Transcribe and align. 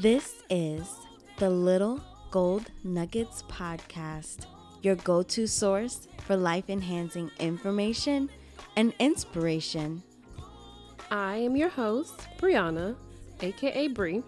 This 0.00 0.42
is 0.48 0.96
the 1.36 1.50
Little 1.50 2.00
Gold 2.30 2.70
Nuggets 2.82 3.42
podcast, 3.50 4.46
your 4.80 4.94
go 4.94 5.22
to 5.24 5.46
source 5.46 6.08
for 6.26 6.36
life 6.36 6.70
enhancing 6.70 7.30
information 7.38 8.30
and 8.76 8.94
inspiration. 8.98 10.02
I 11.10 11.36
am 11.36 11.54
your 11.54 11.68
host, 11.68 12.28
Brianna, 12.38 12.96
aka 13.42 13.88
Bree. 13.88 14.22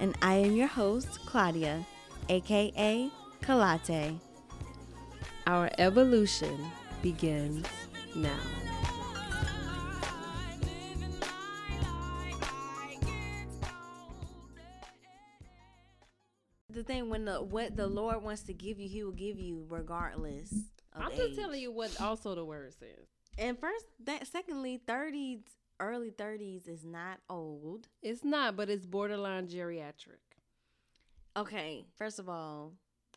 And 0.00 0.16
I 0.22 0.36
am 0.36 0.56
your 0.56 0.68
host, 0.68 1.10
Claudia, 1.26 1.84
aka 2.30 3.10
Kalate. 3.42 4.18
Our 5.46 5.68
evolution 5.76 6.56
begins 7.02 7.66
now. 8.14 8.73
When 17.24 17.34
the 17.34 17.42
what 17.42 17.76
the 17.76 17.86
Lord 17.86 18.22
wants 18.22 18.42
to 18.42 18.52
give 18.54 18.78
you, 18.78 18.88
He 18.88 19.02
will 19.04 19.12
give 19.12 19.38
you 19.38 19.64
regardless. 19.68 20.52
Of 20.92 21.02
I'm 21.02 21.12
age. 21.12 21.18
just 21.18 21.38
telling 21.38 21.60
you 21.60 21.72
what 21.72 22.00
also 22.00 22.34
the 22.34 22.44
word 22.44 22.72
says. 22.78 23.08
And 23.38 23.58
first, 23.58 23.86
that 24.04 24.26
secondly, 24.26 24.80
thirties, 24.86 25.40
early 25.80 26.10
thirties 26.10 26.68
is 26.68 26.84
not 26.84 27.18
old. 27.28 27.88
It's 28.02 28.24
not, 28.24 28.56
but 28.56 28.68
it's 28.70 28.86
borderline 28.86 29.48
geriatric. 29.48 30.20
Okay, 31.36 31.84
first 31.96 32.18
of 32.18 32.28
all, 32.28 32.74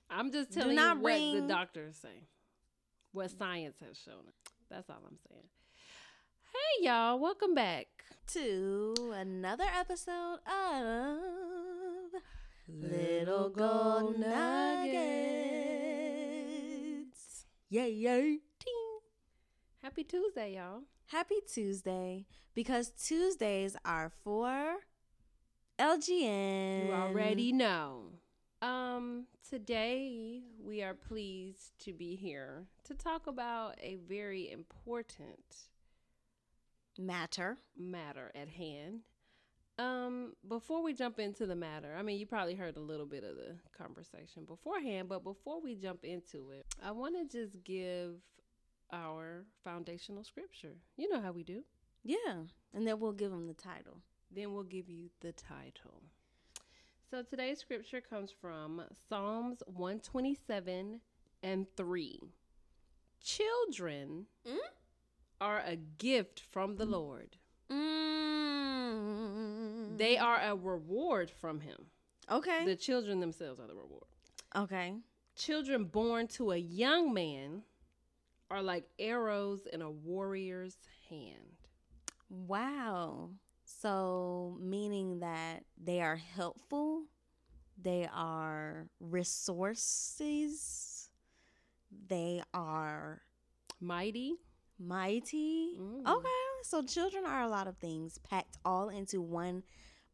I'm 0.10 0.32
just 0.32 0.52
telling 0.52 0.76
not 0.76 0.98
you 0.98 1.04
what 1.04 1.12
bring- 1.14 1.42
the 1.48 1.54
doctors 1.54 1.98
say, 1.98 2.24
what 3.12 3.30
science 3.32 3.78
has 3.86 3.98
shown. 3.98 4.32
That's 4.70 4.90
all 4.90 5.04
I'm 5.08 5.18
saying. 5.30 5.44
Hey, 6.54 6.86
y'all, 6.88 7.20
welcome 7.20 7.54
back. 7.54 7.88
to 8.34 8.94
another 9.14 9.64
episode 9.80 10.40
of 10.46 11.57
Little 12.70 13.50
Gold 13.50 14.20
Nuggets. 14.20 14.98
Yay, 17.70 17.92
yay. 17.92 18.40
Ting. 18.60 19.00
Happy 19.82 20.04
Tuesday, 20.04 20.56
y'all. 20.56 20.82
Happy 21.06 21.38
Tuesday 21.48 22.26
because 22.54 22.90
Tuesdays 22.90 23.78
are 23.86 24.12
for 24.22 24.76
LGN. 25.80 26.88
You 26.88 26.94
already 26.94 27.54
know. 27.54 28.20
Um, 28.62 29.28
today 29.50 30.42
we 30.62 30.84
are 30.84 30.94
pleased 30.94 31.72
to 31.86 31.94
be 31.94 32.18
here 32.18 32.66
to 32.84 32.94
talk 32.94 33.28
about 33.28 33.76
a 33.82 33.96
very 34.10 34.52
important 34.52 35.56
matter. 37.00 37.58
matter 37.78 38.30
at 38.36 38.50
hand. 38.50 39.04
Um, 39.80 40.34
before 40.48 40.82
we 40.84 40.94
jump 40.94 41.20
into 41.20 41.46
the 41.46 41.56
matter, 41.56 41.96
I 41.98 42.02
mean, 42.02 42.18
you 42.20 42.26
probably 42.26 42.56
heard 42.56 42.78
a 42.78 42.82
little 42.82 43.06
bit 43.06 43.24
of 43.24 43.36
the 43.36 43.56
conversation 43.78 44.44
beforehand, 44.46 45.08
but 45.08 45.24
before 45.24 45.62
we 45.62 45.76
jump 45.76 46.04
into 46.04 46.50
it, 46.52 46.66
I 46.84 46.92
want 46.92 47.16
to 47.16 47.26
just 47.38 47.64
give 47.64 48.16
our 48.92 49.46
foundational 49.64 50.24
scripture. 50.24 50.74
You 50.96 51.10
know 51.10 51.22
how 51.22 51.32
we 51.32 51.44
do. 51.44 51.64
Yeah, 52.04 52.44
and 52.74 52.88
then 52.88 53.00
we'll 53.00 53.12
give 53.12 53.30
them 53.32 53.48
the 53.48 53.54
title. 53.54 54.00
Then 54.34 54.52
we'll 54.54 54.64
give 54.64 54.90
you 54.90 55.10
the 55.22 55.32
title. 55.32 56.02
So 57.12 57.22
today's 57.22 57.60
scripture 57.60 58.02
comes 58.02 58.32
from 58.42 58.82
Psalms 59.08 59.62
127 59.68 61.02
and 61.44 61.68
3. 61.78 62.20
Children 63.24 64.26
Mm? 64.46 64.58
are 65.40 65.60
a 65.60 65.76
gift 65.76 66.40
from 66.50 66.78
the 66.78 66.86
Lord. 66.86 67.38
Mm. 67.72 69.07
They 69.98 70.18
are 70.18 70.40
a 70.42 70.56
reward 70.56 71.30
from 71.30 71.60
him. 71.60 71.86
okay. 72.32 72.66
The 72.66 72.76
children 72.76 73.20
themselves 73.20 73.60
are 73.60 73.68
the 73.68 73.76
reward. 73.76 74.04
okay. 74.56 74.96
Children 75.36 75.86
born 75.86 76.28
to 76.30 76.52
a 76.52 76.58
young 76.58 77.14
man 77.14 77.62
are 78.50 78.64
like 78.64 78.86
arrows 78.98 79.68
in 79.72 79.82
a 79.82 79.92
warrior's 79.92 80.78
hand. 81.10 81.58
Wow. 82.30 83.32
So, 83.66 84.58
meaning 84.60 85.20
that 85.20 85.64
they 85.78 86.02
are 86.02 86.16
helpful, 86.16 87.04
they 87.80 88.08
are 88.14 88.88
resources, 89.98 91.10
they 92.08 92.42
are 92.54 93.22
Mighty. 93.80 94.36
mighty. 94.80 95.78
Mm. 95.80 96.08
Okay. 96.08 96.30
So, 96.64 96.82
children 96.84 97.26
are 97.26 97.44
a 97.44 97.48
lot 97.50 97.68
of 97.68 97.78
things 97.78 98.18
packed 98.20 98.58
all 98.66 98.90
into 98.90 99.22
one 99.22 99.64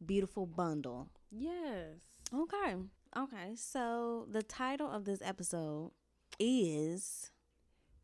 beautiful 0.06 0.46
bundle. 0.46 1.08
Yes. 1.30 2.00
Okay. 2.32 2.76
Okay. 3.16 3.54
So, 3.56 4.26
the 4.30 4.42
title 4.42 4.90
of 4.90 5.04
this 5.04 5.20
episode 5.22 5.92
is 6.38 7.30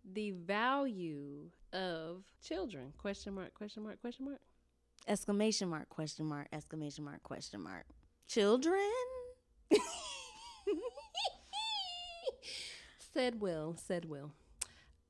The 0.04 0.32
value 0.32 1.50
of 1.72 2.24
children. 2.42 2.92
Question 2.98 3.34
mark, 3.34 3.54
question 3.54 3.82
mark, 3.82 4.00
question 4.00 4.24
mark. 4.26 4.40
exclamation 5.06 5.68
mark, 5.68 5.88
question 5.88 6.26
mark, 6.26 6.48
exclamation 6.52 7.04
mark, 7.04 7.22
question 7.22 7.60
mark. 7.60 7.86
Children? 8.28 8.90
said 13.14 13.40
will, 13.40 13.76
said 13.76 14.04
will. 14.04 14.32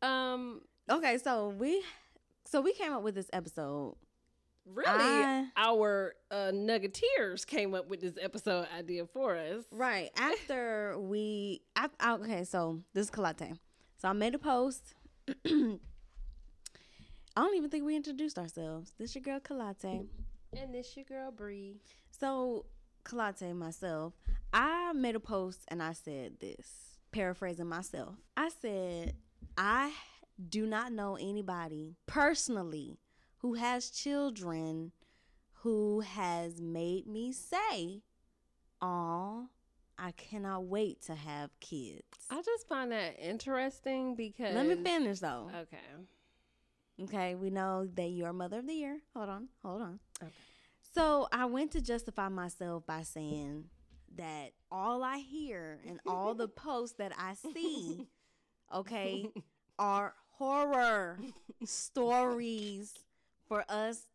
Um 0.03 0.63
Okay, 0.91 1.19
so 1.19 1.51
we 1.51 1.83
so 2.45 2.61
we 2.61 2.73
came 2.73 2.93
up 2.93 3.03
with 3.03 3.15
this 3.15 3.31
episode. 3.33 3.95
Really 4.67 4.89
I- 4.99 5.47
our 5.57 6.15
uh 6.31 6.51
nuggeteers 6.53 7.47
came 7.47 7.75
up 7.75 7.89
with 7.89 8.01
this 8.01 8.15
episode 8.21 8.67
idea 8.77 9.07
for 9.07 9.37
us. 9.37 9.65
Right. 9.71 10.11
After 10.17 10.99
we 10.99 11.63
I, 11.77 11.89
I- 11.99 12.15
okay, 12.15 12.45
so 12.45 12.81
this 12.95 13.07
is 13.07 13.11
Kalate. 13.11 13.59
So 13.97 14.09
I 14.09 14.13
made 14.13 14.35
a 14.35 14.39
post. 14.39 14.95
I 15.47 17.43
don't 17.45 17.57
even 17.57 17.71
think 17.71 17.85
we 17.85 17.97
introduced 17.97 18.39
ourselves. 18.39 18.93
This 18.99 19.15
your 19.15 19.23
girl 19.23 19.41
Kalate. 19.41 20.07
And 20.57 20.75
this 20.75 20.97
your 20.97 21.05
girl 21.05 21.31
Bree. 21.31 21.77
So 22.19 22.67
Kalate 23.05 23.55
myself, 23.55 24.15
I 24.53 24.93
made 24.93 25.15
a 25.17 25.21
post 25.21 25.61
and 25.69 25.83
I 25.83 25.93
said 25.93 26.41
this, 26.41 26.99
paraphrasing 27.13 27.67
myself. 27.69 28.17
I 28.37 28.51
said, 28.61 29.15
I 29.57 29.93
do 30.49 30.67
not 30.67 30.93
know 30.93 31.17
anybody 31.17 31.95
personally 32.07 32.99
who 33.41 33.55
has 33.55 33.91
children 33.91 34.93
who 35.63 36.01
has 36.01 36.61
made 36.61 37.07
me 37.07 37.33
say, 37.33 38.03
"Aw, 38.81 39.47
I 39.99 40.13
cannot 40.13 40.65
wait 40.65 41.03
to 41.03 41.15
have 41.15 41.51
kids." 41.61 42.27
I 42.31 42.41
just 42.43 42.67
find 42.67 42.93
that 42.93 43.19
interesting 43.19 44.15
because 44.15 44.55
Let 44.55 44.67
me 44.67 44.77
finish 44.77 45.21
though. 45.21 45.51
Okay. 45.55 45.79
Okay, 47.03 47.35
we 47.35 47.51
know 47.51 47.87
that 47.95 48.09
you're 48.09 48.33
Mother 48.33 48.59
of 48.59 48.67
the 48.67 48.75
Year. 48.75 49.01
Hold 49.15 49.29
on, 49.29 49.49
hold 49.63 49.83
on. 49.83 50.01
Okay. 50.23 50.33
So 50.95 51.29
I 51.33 51.47
went 51.47 51.73
to 51.73 51.81
justify 51.81 52.29
myself 52.29 52.85
by 52.87 53.03
saying 53.03 53.67
that 54.17 54.53
all 54.71 55.03
I 55.03 55.19
hear 55.19 55.81
and 55.87 56.01
all 56.07 56.35
the 56.35 56.49
posts 56.49 56.97
that 56.99 57.13
I 57.17 57.35
see, 57.35 58.07
okay, 58.75 59.31
are 59.79 60.15
horror 60.33 61.21
stories 61.65 62.95
for 63.51 63.65
us 63.69 64.07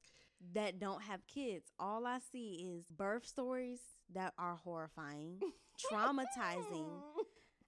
that 0.54 0.80
don't 0.80 1.04
have 1.04 1.28
kids. 1.28 1.70
All 1.78 2.08
I 2.08 2.20
see 2.32 2.74
is 2.78 2.90
birth 2.90 3.26
stories 3.28 3.82
that 4.14 4.34
are 4.38 4.56
horrifying, 4.64 5.42
traumatizing. 5.92 6.88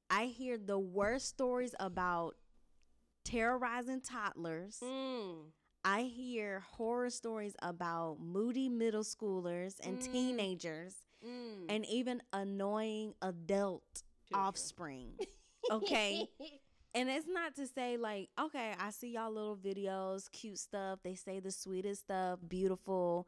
I 0.10 0.26
hear 0.28 0.58
the 0.58 0.80
worst 0.80 1.28
stories 1.28 1.76
about 1.80 2.36
terrorizing 3.26 4.00
toddlers. 4.02 4.80
Mm. 4.82 5.52
I 5.84 6.04
hear 6.04 6.62
horror 6.72 7.10
stories 7.10 7.56
about 7.62 8.18
moody 8.22 8.70
middle 8.70 9.04
schoolers 9.04 9.76
and 9.86 10.00
Mm. 10.00 10.12
teenagers 10.12 10.96
Mm. 11.26 11.66
and 11.70 11.86
even 11.88 12.22
annoying 12.32 13.14
adult 13.22 14.04
Children. 14.30 14.48
offspring. 14.48 15.20
Okay. 15.70 16.30
and 16.94 17.10
it's 17.10 17.28
not 17.28 17.56
to 17.56 17.68
say 17.68 17.98
like, 17.98 18.30
okay, 18.40 18.74
I 18.80 18.92
see 18.92 19.10
y'all 19.14 19.32
little 19.32 19.56
videos, 19.58 20.32
cute 20.32 20.58
stuff. 20.58 21.00
They 21.04 21.16
say 21.16 21.40
the 21.40 21.52
sweetest 21.52 22.02
stuff, 22.02 22.40
beautiful. 22.48 23.28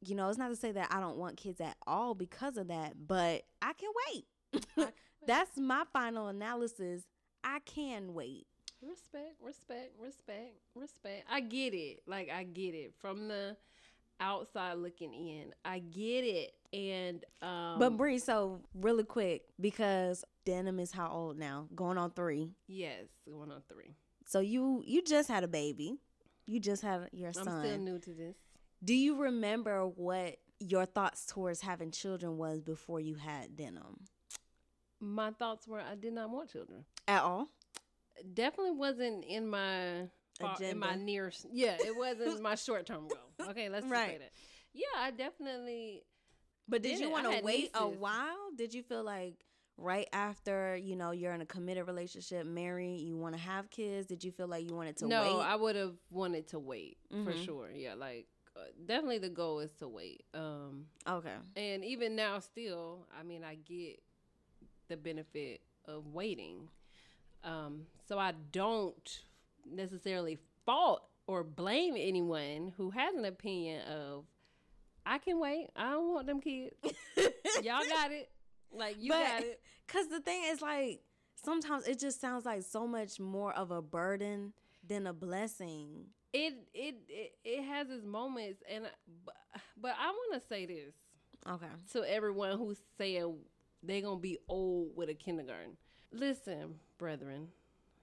You 0.00 0.14
know, 0.14 0.28
it's 0.28 0.38
not 0.38 0.48
to 0.48 0.56
say 0.56 0.72
that 0.72 0.88
I 0.90 1.00
don't 1.00 1.16
want 1.16 1.36
kids 1.36 1.60
at 1.60 1.76
all 1.86 2.14
because 2.14 2.56
of 2.56 2.68
that, 2.68 2.94
but 3.06 3.42
I 3.62 3.72
can 3.72 3.90
wait. 4.12 4.88
That's 5.26 5.58
my 5.58 5.84
final 5.92 6.28
analysis. 6.28 7.02
I 7.42 7.60
can 7.60 8.14
wait. 8.14 8.46
Respect, 8.82 9.36
respect, 9.42 9.92
respect, 9.98 10.56
respect. 10.74 11.26
I 11.30 11.40
get 11.40 11.72
it. 11.74 12.02
Like 12.06 12.30
I 12.30 12.44
get 12.44 12.74
it 12.74 12.92
from 12.98 13.28
the 13.28 13.56
outside 14.20 14.74
looking 14.74 15.14
in. 15.14 15.54
I 15.64 15.78
get 15.78 16.24
it. 16.24 16.54
And 16.72 17.24
um 17.40 17.78
But 17.78 17.96
Bree, 17.96 18.18
so 18.18 18.60
really 18.74 19.04
quick, 19.04 19.42
because 19.60 20.24
Denim 20.44 20.78
is 20.80 20.92
how 20.92 21.10
old 21.10 21.38
now? 21.38 21.68
Going 21.74 21.98
on 21.98 22.10
three. 22.10 22.50
yes, 22.66 23.04
going 23.26 23.50
on 23.50 23.62
3. 23.68 23.94
So 24.26 24.40
you 24.40 24.82
you 24.86 25.02
just 25.02 25.28
had 25.28 25.44
a 25.44 25.48
baby. 25.48 25.98
You 26.46 26.60
just 26.60 26.82
had 26.82 27.08
your 27.12 27.28
I'm 27.28 27.44
son. 27.44 27.64
still 27.64 27.78
new 27.78 27.98
to 28.00 28.10
this. 28.14 28.36
Do 28.84 28.94
you 28.94 29.16
remember 29.16 29.86
what 29.86 30.36
your 30.60 30.84
thoughts 30.86 31.26
towards 31.26 31.60
having 31.62 31.90
children 31.90 32.36
was 32.38 32.60
before 32.60 33.00
you 33.00 33.14
had 33.16 33.56
denim 33.56 34.00
My 35.00 35.30
thoughts 35.32 35.66
were 35.66 35.80
I 35.80 35.94
did 35.94 36.12
not 36.12 36.30
want 36.30 36.50
children. 36.50 36.84
at 37.08 37.22
all. 37.22 37.48
Definitely 38.32 38.72
wasn't 38.72 39.24
in 39.24 39.48
my 39.48 40.08
far- 40.38 40.62
in 40.62 40.78
my 40.78 40.94
near. 40.94 41.32
Yeah, 41.52 41.76
it 41.80 41.96
wasn't 41.96 42.40
my 42.48 42.54
short 42.54 42.86
term 42.86 43.08
goal. 43.08 43.48
Okay, 43.50 43.68
let's 43.68 43.86
just 43.86 43.94
say 43.94 44.18
that. 44.18 44.32
Yeah, 44.72 44.84
I 44.98 45.10
definitely. 45.10 46.02
But 46.68 46.82
did 46.82 46.98
you 47.00 47.10
want 47.10 47.30
to 47.30 47.42
wait 47.44 47.70
a 47.74 47.86
while? 47.86 48.50
Did 48.56 48.72
you 48.72 48.82
feel 48.82 49.04
like 49.04 49.34
right 49.76 50.08
after 50.12 50.76
you 50.76 50.96
know 50.96 51.10
you're 51.10 51.32
in 51.32 51.40
a 51.40 51.46
committed 51.46 51.86
relationship, 51.86 52.46
married, 52.46 53.00
you 53.00 53.16
want 53.16 53.34
to 53.34 53.40
have 53.40 53.70
kids? 53.70 54.06
Did 54.06 54.22
you 54.24 54.30
feel 54.32 54.46
like 54.46 54.68
you 54.68 54.74
wanted 54.74 54.96
to 54.98 55.08
no, 55.08 55.22
wait? 55.22 55.44
I 55.44 55.56
would 55.56 55.76
have 55.76 55.94
wanted 56.10 56.48
to 56.48 56.58
wait 56.58 56.98
for 57.10 57.32
Mhm. 57.32 57.44
sure. 57.44 57.70
Yeah, 57.70 57.94
like 57.94 58.26
uh, 58.56 58.60
definitely 58.86 59.18
the 59.18 59.28
goal 59.30 59.58
is 59.60 59.72
to 59.80 59.88
wait. 59.88 60.24
Um, 60.32 60.86
okay. 61.08 61.34
and 61.56 61.84
even 61.84 62.14
now, 62.14 62.38
still, 62.38 63.06
I 63.18 63.24
mean, 63.24 63.42
I 63.42 63.56
get 63.56 64.00
the 64.88 64.96
benefit 64.96 65.60
of 65.86 66.06
waiting. 66.14 66.68
Um, 67.42 67.86
so 68.08 68.18
I 68.18 68.32
don't 68.52 69.20
necessarily 69.68 70.38
fault 70.64 71.02
or 71.26 71.42
blame 71.42 71.94
anyone 71.98 72.72
who 72.76 72.90
has 72.90 73.14
an 73.14 73.24
opinion 73.24 73.82
of 73.88 74.24
I 75.06 75.18
can 75.18 75.38
wait. 75.40 75.68
I 75.76 75.90
don't 75.90 76.14
want 76.14 76.26
them 76.26 76.40
kids. 76.40 76.74
Y'all 77.62 77.82
got 77.88 78.12
it. 78.12 78.30
Like 78.76 78.96
you 78.98 79.10
But- 79.10 79.22
got 79.26 79.42
it. 79.42 79.60
Cause 79.86 80.08
the 80.08 80.20
thing 80.20 80.42
is 80.46 80.62
like 80.62 81.02
sometimes 81.42 81.86
it 81.86 81.98
just 81.98 82.20
sounds 82.20 82.44
like 82.46 82.62
so 82.62 82.86
much 82.86 83.20
more 83.20 83.52
of 83.52 83.70
a 83.70 83.82
burden 83.82 84.52
than 84.86 85.06
a 85.06 85.12
blessing. 85.12 86.06
It 86.32 86.54
it 86.72 86.96
it, 87.08 87.34
it 87.44 87.62
has 87.64 87.90
its 87.90 88.04
moments, 88.04 88.62
and 88.68 88.84
but, 89.24 89.34
but 89.80 89.94
I 90.00 90.06
want 90.10 90.40
to 90.42 90.48
say 90.48 90.66
this 90.66 90.94
Okay. 91.46 91.66
to 91.92 92.02
everyone 92.10 92.58
who's 92.58 92.78
saying 92.98 93.36
they're 93.82 94.00
gonna 94.00 94.18
be 94.18 94.38
old 94.48 94.96
with 94.96 95.10
a 95.10 95.14
kindergarten. 95.14 95.76
Listen, 96.10 96.76
brethren, 96.98 97.48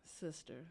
sister, 0.05 0.65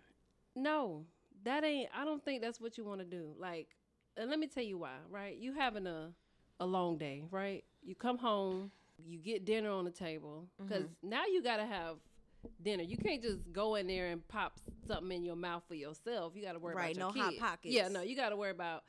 no, 0.55 1.05
that 1.45 1.65
ain't. 1.65 1.91
I 1.95 2.05
don't 2.05 2.25
think 2.25 2.41
that's 2.43 2.61
what 2.61 2.79
you 2.79 2.85
want 2.85 3.01
to 3.01 3.07
do. 3.07 3.35
Like, 3.39 3.69
and 4.17 4.31
let 4.31 4.39
me 4.39 4.47
tell 4.47 4.63
you 4.65 4.79
why. 4.79 4.95
Right, 5.11 5.37
you 5.37 5.53
having 5.55 5.87
a 5.87 6.13
a 6.61 6.67
long 6.67 6.99
day. 6.99 7.25
Right, 7.31 7.65
you 7.83 7.95
come 7.95 8.19
home, 8.19 8.71
you 9.07 9.19
get 9.19 9.45
dinner 9.45 9.71
on 9.71 9.85
the 9.85 9.91
table 9.91 10.47
because 10.59 10.85
now 11.03 11.23
you 11.27 11.43
gotta 11.43 11.67
have 11.67 11.97
dinner. 12.63 12.83
You 12.83 12.97
can't 12.97 13.23
just 13.23 13.39
go 13.53 13.75
in 13.75 13.87
there 13.87 14.09
and 14.09 14.27
pop 14.29 14.59
something 14.87 15.13
in 15.13 15.23
your 15.25 15.37
mouth 15.37 15.63
for 15.69 15.75
yourself. 15.75 16.33
You 16.35 16.43
got 16.43 16.53
to 16.53 16.59
worry 16.59 16.75
Right, 16.75 16.97
about 16.97 17.09
no 17.11 17.15
your 17.15 17.25
hot 17.25 17.33
kid. 17.33 17.41
pockets. 17.41 17.75
Yeah, 17.75 17.89
no, 17.89 18.01
you 18.03 18.17
got 18.17 18.31
to 18.31 18.37
worry 18.37 18.51
about 18.51 18.83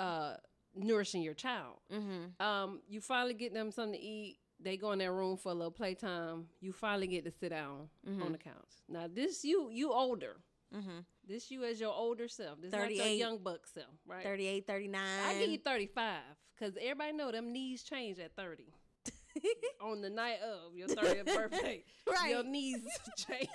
uh 0.00 0.34
nourishing 0.74 1.22
your 1.22 1.34
child. 1.34 1.76
Mm-hmm. 1.92 2.42
Um, 2.44 2.80
you 2.88 3.00
finally 3.00 3.34
get 3.34 3.52
them 3.52 3.70
something 3.70 3.98
to 3.98 4.04
eat. 4.06 4.38
They 4.60 4.76
go 4.76 4.92
in 4.92 4.98
their 5.00 5.12
room 5.12 5.36
for 5.36 5.50
a 5.50 5.54
little 5.54 5.72
playtime. 5.72 6.46
You 6.60 6.72
finally 6.72 7.08
get 7.08 7.24
to 7.24 7.32
sit 7.32 7.50
down 7.50 7.88
Mm-hmm. 8.08 8.22
on 8.22 8.32
the 8.32 8.38
couch. 8.38 8.72
Now 8.88 9.06
this 9.12 9.44
you 9.44 9.68
you 9.72 9.92
older. 9.92 10.36
Mm-hmm. 10.74 11.00
This 11.28 11.50
you 11.50 11.64
as 11.64 11.78
your 11.80 11.92
older 11.92 12.28
self. 12.28 12.60
This 12.60 12.72
not 12.72 12.90
your 12.90 13.02
38. 13.04 13.16
young 13.18 13.38
buck 13.38 13.66
self, 13.66 13.88
right? 14.06 14.22
38, 14.24 14.66
39. 14.66 15.00
I 15.28 15.38
give 15.38 15.50
you 15.50 15.58
thirty 15.58 15.86
five 15.86 16.22
because 16.58 16.74
everybody 16.80 17.12
know 17.12 17.30
them 17.32 17.52
knees 17.52 17.82
change 17.82 18.18
at 18.18 18.34
thirty. 18.36 18.72
on 19.80 20.00
the 20.00 20.10
night 20.10 20.38
of 20.42 20.76
your 20.76 20.88
30th 20.88 21.24
birthday, 21.26 21.84
Right. 22.10 22.30
your 22.30 22.42
knees 22.44 22.80
change. 23.16 23.48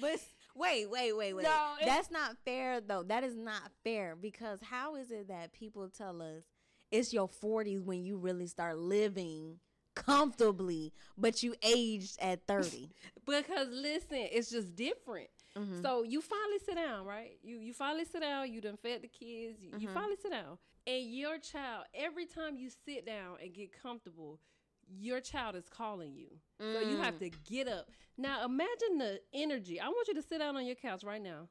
But 0.00 0.18
wait, 0.54 0.88
wait, 0.90 1.12
wait, 1.16 1.32
wait. 1.34 1.42
No, 1.44 1.74
That's 1.84 2.10
not 2.10 2.36
fair 2.44 2.80
though. 2.80 3.02
That 3.02 3.24
is 3.24 3.36
not 3.36 3.70
fair 3.84 4.16
because 4.16 4.60
how 4.62 4.96
is 4.96 5.10
it 5.10 5.28
that 5.28 5.52
people 5.52 5.88
tell 5.88 6.20
us 6.22 6.44
it's 6.90 7.12
your 7.12 7.28
40s 7.28 7.82
when 7.82 8.04
you 8.04 8.16
really 8.18 8.46
start 8.46 8.76
living 8.78 9.58
comfortably, 9.94 10.92
but 11.16 11.42
you 11.42 11.54
aged 11.62 12.18
at 12.20 12.46
30? 12.46 12.90
Because 13.26 13.68
listen, 13.70 14.18
it's 14.30 14.50
just 14.50 14.74
different. 14.74 15.28
Mhm. 15.56 15.82
So 15.82 16.02
you 16.02 16.20
finally 16.22 16.58
sit 16.64 16.76
down, 16.76 17.04
right? 17.06 17.38
You 17.42 17.58
you 17.58 17.72
finally 17.74 18.04
sit 18.04 18.20
down. 18.22 18.50
You 18.52 18.60
done 18.60 18.76
fed 18.78 19.02
the 19.02 19.08
kids. 19.08 19.62
You, 19.62 19.70
you 19.78 19.88
Mhm. 19.88 19.94
finally 19.94 20.16
sit 20.16 20.30
down, 20.32 20.58
and 20.86 21.04
your 21.14 21.38
child. 21.38 21.84
Every 21.94 22.24
time 22.26 22.56
you 22.56 22.70
sit 22.70 23.04
down 23.04 23.36
and 23.42 23.52
get 23.52 23.72
comfortable, 23.72 24.40
your 24.88 25.20
child 25.20 25.56
is 25.56 25.68
calling 25.68 26.14
you. 26.14 26.28
So 26.60 26.80
you 26.80 26.96
have 26.98 27.14
mm. 27.14 27.20
to 27.20 27.30
get 27.52 27.66
up. 27.66 27.88
Now 28.16 28.44
imagine 28.44 28.98
the 28.98 29.20
energy. 29.34 29.80
I 29.80 29.88
want 29.88 30.06
you 30.08 30.14
to 30.14 30.22
sit 30.22 30.38
down 30.38 30.56
on 30.56 30.64
your 30.64 30.76
couch 30.76 31.02
right 31.02 31.22
now, 31.22 31.48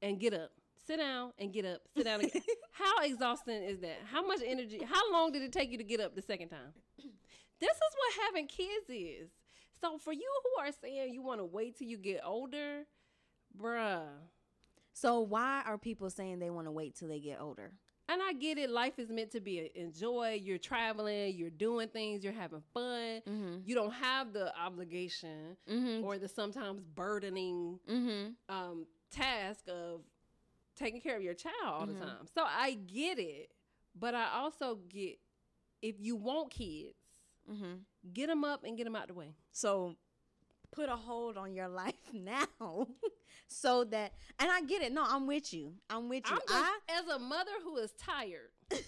and 0.00 0.18
get 0.18 0.32
up. 0.32 0.50
Sit 0.86 0.98
down 0.98 1.32
and 1.38 1.52
get 1.52 1.66
up. 1.66 1.82
Sit 1.94 2.04
down. 2.04 2.20
Get, 2.20 2.32
how 2.72 3.02
exhausting 3.02 3.62
is 3.62 3.80
that? 3.80 3.98
How 4.10 4.26
much 4.26 4.40
energy? 4.44 4.80
How 4.88 5.12
long 5.12 5.32
did 5.32 5.42
it 5.42 5.52
take 5.52 5.70
you 5.70 5.76
to 5.78 5.84
get 5.84 6.00
up 6.00 6.14
the 6.14 6.22
second 6.22 6.48
time? 6.48 6.72
This 7.60 7.70
is 7.70 7.96
what 7.96 8.26
having 8.26 8.46
kids 8.46 8.86
is. 8.88 9.30
So 9.80 9.98
for 9.98 10.12
you 10.12 10.30
who 10.44 10.62
are 10.62 10.70
saying 10.80 11.12
you 11.12 11.22
want 11.22 11.40
to 11.40 11.44
wait 11.44 11.76
till 11.76 11.88
you 11.88 11.98
get 11.98 12.20
older, 12.24 12.84
bruh. 13.60 14.06
So 14.92 15.20
why 15.20 15.62
are 15.66 15.76
people 15.76 16.08
saying 16.08 16.38
they 16.38 16.50
want 16.50 16.68
to 16.68 16.70
wait 16.70 16.94
till 16.94 17.08
they 17.08 17.18
get 17.18 17.40
older? 17.40 17.72
And 18.10 18.22
I 18.22 18.32
get 18.32 18.56
it. 18.58 18.70
Life 18.70 18.98
is 18.98 19.10
meant 19.10 19.30
to 19.32 19.40
be 19.40 19.70
enjoy. 19.74 20.40
You're 20.42 20.58
traveling. 20.58 21.34
You're 21.36 21.50
doing 21.50 21.88
things. 21.88 22.24
You're 22.24 22.32
having 22.32 22.62
fun. 22.72 23.20
Mm-hmm. 23.28 23.56
You 23.66 23.74
don't 23.74 23.92
have 23.92 24.32
the 24.32 24.52
obligation 24.58 25.56
Mm-hmm. 25.70 26.04
or 26.04 26.18
the 26.18 26.28
sometimes 26.28 26.82
burdening 26.94 27.78
Mm-hmm. 27.90 28.54
um, 28.54 28.86
task 29.10 29.64
of 29.68 30.00
taking 30.76 31.00
care 31.00 31.16
of 31.16 31.22
your 31.22 31.34
child 31.34 31.54
all 31.64 31.86
the 31.86 31.94
time. 31.94 32.26
So 32.34 32.42
I 32.44 32.74
get 32.74 33.18
it, 33.18 33.50
but 33.98 34.14
I 34.14 34.28
also 34.34 34.78
get 34.88 35.18
if 35.82 35.96
you 36.00 36.16
want 36.16 36.50
kids, 36.50 36.94
Mm-hmm. 37.50 37.74
get 38.12 38.26
them 38.28 38.44
up 38.44 38.64
and 38.64 38.76
get 38.76 38.84
them 38.84 38.94
out 38.94 39.08
the 39.08 39.14
way. 39.14 39.34
So 39.52 39.96
put 40.72 40.88
a 40.88 40.96
hold 40.96 41.36
on 41.36 41.54
your 41.54 41.68
life 41.82 41.94
now 42.12 42.86
so 43.46 43.84
that 43.84 44.12
and 44.38 44.50
I 44.50 44.62
get 44.62 44.82
it. 44.82 44.92
No, 44.92 45.04
I'm 45.06 45.26
with 45.26 45.52
you. 45.52 45.72
I'm 45.90 46.08
with 46.08 46.24
you. 46.28 46.32
I'm 46.36 46.40
just, 46.48 46.52
I 46.52 46.78
as 47.00 47.06
a 47.08 47.18
mother 47.18 47.50
who 47.64 47.76
is 47.78 47.92
tired. 47.92 48.50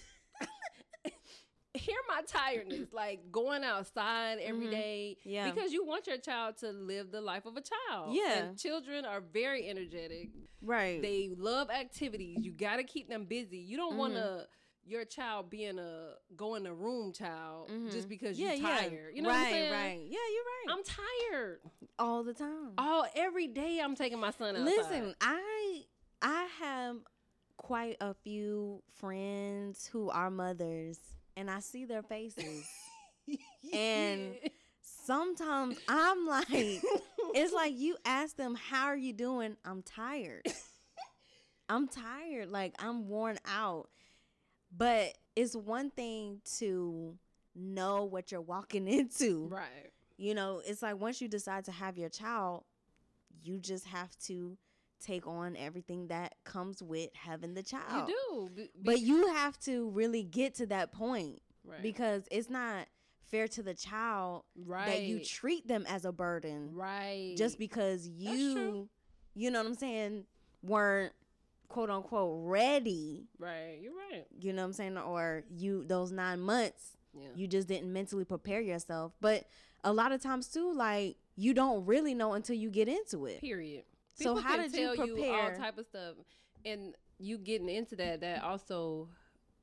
Hear 1.73 1.95
my 2.09 2.21
tiredness, 2.27 2.89
like 2.91 3.31
going 3.31 3.63
outside 3.63 4.39
every 4.39 4.67
Mhm. 4.67 4.71
day, 4.71 5.17
Yeah. 5.23 5.49
because 5.49 5.71
you 5.71 5.85
want 5.85 6.05
your 6.05 6.17
child 6.17 6.57
to 6.57 6.71
live 6.73 7.11
the 7.11 7.21
life 7.21 7.45
of 7.45 7.55
a 7.55 7.61
child. 7.61 8.13
Yeah. 8.13 8.39
and 8.43 8.59
children 8.59 9.05
are 9.05 9.21
very 9.21 9.69
energetic. 9.69 10.29
right. 10.61 11.01
They 11.01 11.29
love 11.35 11.69
activities. 11.71 12.39
You 12.41 12.51
got 12.51 12.75
to 12.75 12.83
keep 12.83 13.07
them 13.07 13.23
busy. 13.23 13.57
You 13.57 13.77
don't 13.77 13.95
want 13.97 14.15
to 14.15 14.47
your 14.91 15.05
child 15.05 15.49
being 15.49 15.79
a 15.79 16.15
go 16.35 16.55
in 16.55 16.63
the 16.63 16.73
room 16.73 17.13
child 17.13 17.69
just 17.89 18.07
Mhm. 18.07 18.09
because 18.09 18.37
yeah, 18.39 18.53
you're 18.53 18.67
yeah. 18.69 18.77
tired. 18.81 19.15
You 19.15 19.21
know 19.21 19.29
right, 19.29 19.37
what 19.37 19.45
I'm 19.47 19.51
saying? 19.51 19.71
right. 19.71 20.01
Yeah, 20.05 20.19
you're 20.33 20.43
right. 20.43 20.65
I'm 20.69 20.83
tired. 20.83 21.59
all 21.97 22.23
the 22.23 22.33
time. 22.33 22.73
Oh, 22.77 23.05
every 23.15 23.47
day 23.47 23.79
I'm 23.79 23.95
taking 23.95 24.19
my 24.19 24.31
son 24.31 24.55
outside. 24.55 24.65
Listen, 24.65 25.15
I 25.21 25.83
I 26.21 26.47
have 26.59 26.97
quite 27.57 27.95
a 28.01 28.13
few 28.13 28.81
friends 28.97 29.87
who 29.87 30.09
are 30.09 30.29
mothers 30.29 30.99
and 31.37 31.49
I 31.49 31.59
see 31.61 31.85
their 31.85 32.03
faces. 32.03 32.65
and 33.73 34.35
Sometimes 34.83 35.77
I'm 35.87 36.25
like 36.27 36.47
it's 37.33 37.53
like 37.53 37.73
you 37.77 37.97
ask 38.05 38.35
them 38.35 38.55
how 38.55 38.85
are 38.87 38.95
you 38.97 39.13
doing? 39.13 39.55
I'm 39.65 39.81
tired. 39.83 40.45
I'm 41.69 41.87
tired. 41.87 42.49
Like 42.49 42.75
I'm 42.79 43.07
worn 43.07 43.37
out. 43.45 43.89
But 44.75 45.17
it's 45.35 45.55
one 45.55 45.89
thing 45.91 46.41
to 46.57 47.17
know 47.55 48.03
what 48.05 48.31
you're 48.31 48.41
walking 48.41 48.87
into. 48.99 49.47
right. 49.51 49.91
You 50.17 50.35
know, 50.35 50.61
it's 50.65 50.83
like 50.83 50.99
once 51.01 51.19
you 51.19 51.27
decide 51.27 51.65
to 51.65 51.71
have 51.71 51.97
your 51.97 52.09
child, 52.09 52.63
you 53.43 53.57
just 53.57 53.87
have 53.87 54.15
to 54.27 54.55
take 55.03 55.25
on 55.25 55.55
everything 55.57 56.07
that 56.09 56.35
comes 56.43 56.83
with 56.83 57.09
having 57.15 57.55
the 57.55 57.63
child. 57.63 58.07
You 58.07 58.15
do. 58.29 58.49
be- 58.55 58.69
But 58.83 58.99
you 58.99 59.27
have 59.33 59.57
to 59.61 59.89
really 59.89 60.21
get 60.21 60.53
to 60.55 60.67
that 60.67 60.91
point 60.91 61.41
right. 61.65 61.81
because 61.81 62.23
it's 62.29 62.51
not 62.51 62.85
fair 63.31 63.47
to 63.47 63.63
the 63.63 63.73
child 63.73 64.43
right. 64.63 64.85
that 64.85 65.01
you 65.03 65.23
treat 65.23 65.67
them 65.67 65.85
as 65.87 66.05
a 66.05 66.11
burden 66.11 66.69
right. 66.73 67.33
just 67.37 67.57
because 67.57 68.07
you 68.07 68.89
you 69.33 69.49
know 69.49 69.59
what 69.59 69.67
I'm 69.69 69.75
saying 69.75 70.25
weren't 70.61 71.13
quote 71.71 71.89
unquote 71.89 72.45
ready 72.45 73.27
right. 73.39 73.79
You're 73.81 73.93
right. 73.93 74.25
you 74.39 74.53
know 74.53 74.61
what 74.61 74.67
I'm 74.67 74.73
saying 74.73 74.97
or 74.97 75.43
you 75.49 75.83
those 75.85 76.11
9 76.11 76.39
months 76.39 76.97
Yeah. 77.13 77.29
you 77.35 77.47
just 77.47 77.67
didn't 77.67 77.91
mentally 77.91 78.25
prepare 78.25 78.61
yourself 78.61 79.13
but 79.21 79.45
a 79.83 79.91
lot 79.91 80.11
of 80.11 80.21
times 80.21 80.47
too 80.47 80.73
like 80.73 81.17
you 81.35 81.53
don't 81.53 81.85
really 81.85 82.13
know 82.13 82.33
until 82.33 82.55
you 82.55 82.69
get 82.69 82.87
into 82.87 83.25
it 83.25 83.39
Period. 83.41 83.83
So 84.13 84.35
how 84.35 84.57
did 84.57 84.73
you 84.73 84.95
tell 84.95 85.33
all 85.33 85.55
type 85.55 85.77
of 85.77 85.85
stuff, 85.85 86.15
and 86.65 86.93
you 87.17 87.37
getting 87.37 87.69
into 87.69 87.95
that 87.95 88.21
that 88.21 88.43
also 88.43 89.07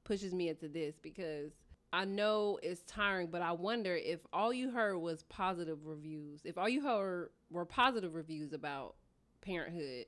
pushes 0.04 0.32
me 0.32 0.48
into 0.48 0.68
this 0.68 0.94
because 1.00 1.52
I 1.92 2.04
know 2.04 2.58
it's 2.62 2.82
tiring, 2.82 3.28
but 3.28 3.40
I 3.40 3.52
wonder 3.52 3.94
if 3.94 4.20
all 4.32 4.52
you 4.52 4.70
heard 4.70 4.98
was 4.98 5.22
positive 5.24 5.86
reviews. 5.86 6.40
If 6.44 6.58
all 6.58 6.68
you 6.68 6.82
heard 6.82 7.30
were 7.50 7.64
positive 7.64 8.14
reviews 8.14 8.52
about 8.52 8.96
parenthood, 9.42 10.06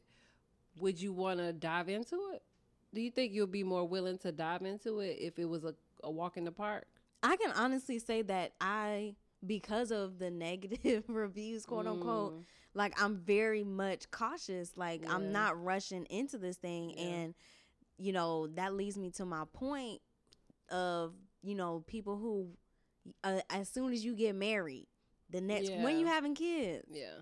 would 0.80 1.00
you 1.00 1.12
want 1.12 1.38
to 1.38 1.52
dive 1.52 1.88
into 1.88 2.16
it? 2.34 2.42
Do 2.92 3.00
you 3.00 3.10
think 3.10 3.32
you'll 3.32 3.46
be 3.46 3.62
more 3.64 3.86
willing 3.86 4.18
to 4.18 4.32
dive 4.32 4.62
into 4.62 5.00
it 5.00 5.18
if 5.20 5.38
it 5.38 5.44
was 5.48 5.64
a, 5.64 5.74
a 6.02 6.10
walk 6.10 6.36
in 6.36 6.44
the 6.44 6.52
park? 6.52 6.86
I 7.22 7.36
can 7.36 7.52
honestly 7.52 7.98
say 7.98 8.22
that 8.22 8.52
I, 8.60 9.14
because 9.46 9.90
of 9.92 10.18
the 10.18 10.30
negative 10.48 11.04
reviews, 11.08 11.64
quote 11.66 11.86
unquote, 11.86 12.34
Mm. 12.34 12.44
like 12.74 13.00
I'm 13.02 13.16
very 13.18 13.62
much 13.64 14.10
cautious. 14.10 14.76
Like 14.76 15.02
Yeah. 15.02 15.14
I'm 15.14 15.30
not 15.32 15.62
rushing 15.62 16.04
into 16.06 16.38
this 16.38 16.56
thing, 16.56 16.90
Yeah. 16.90 17.02
and 17.04 17.34
you 17.98 18.12
know 18.12 18.46
that 18.48 18.74
leads 18.74 18.96
me 18.96 19.10
to 19.10 19.24
my 19.26 19.44
point 19.52 20.00
of 20.70 21.12
you 21.42 21.54
know 21.54 21.84
people 21.86 22.16
who, 22.16 22.48
uh, 23.24 23.40
as 23.50 23.68
soon 23.68 23.92
as 23.92 24.04
you 24.04 24.14
get 24.14 24.34
married, 24.34 24.86
the 25.30 25.40
next 25.40 25.70
when 25.70 25.98
you 25.98 26.06
Yeah. 26.06 26.12
having 26.12 26.34
kids, 26.34 26.86
Yeah. 26.90 27.20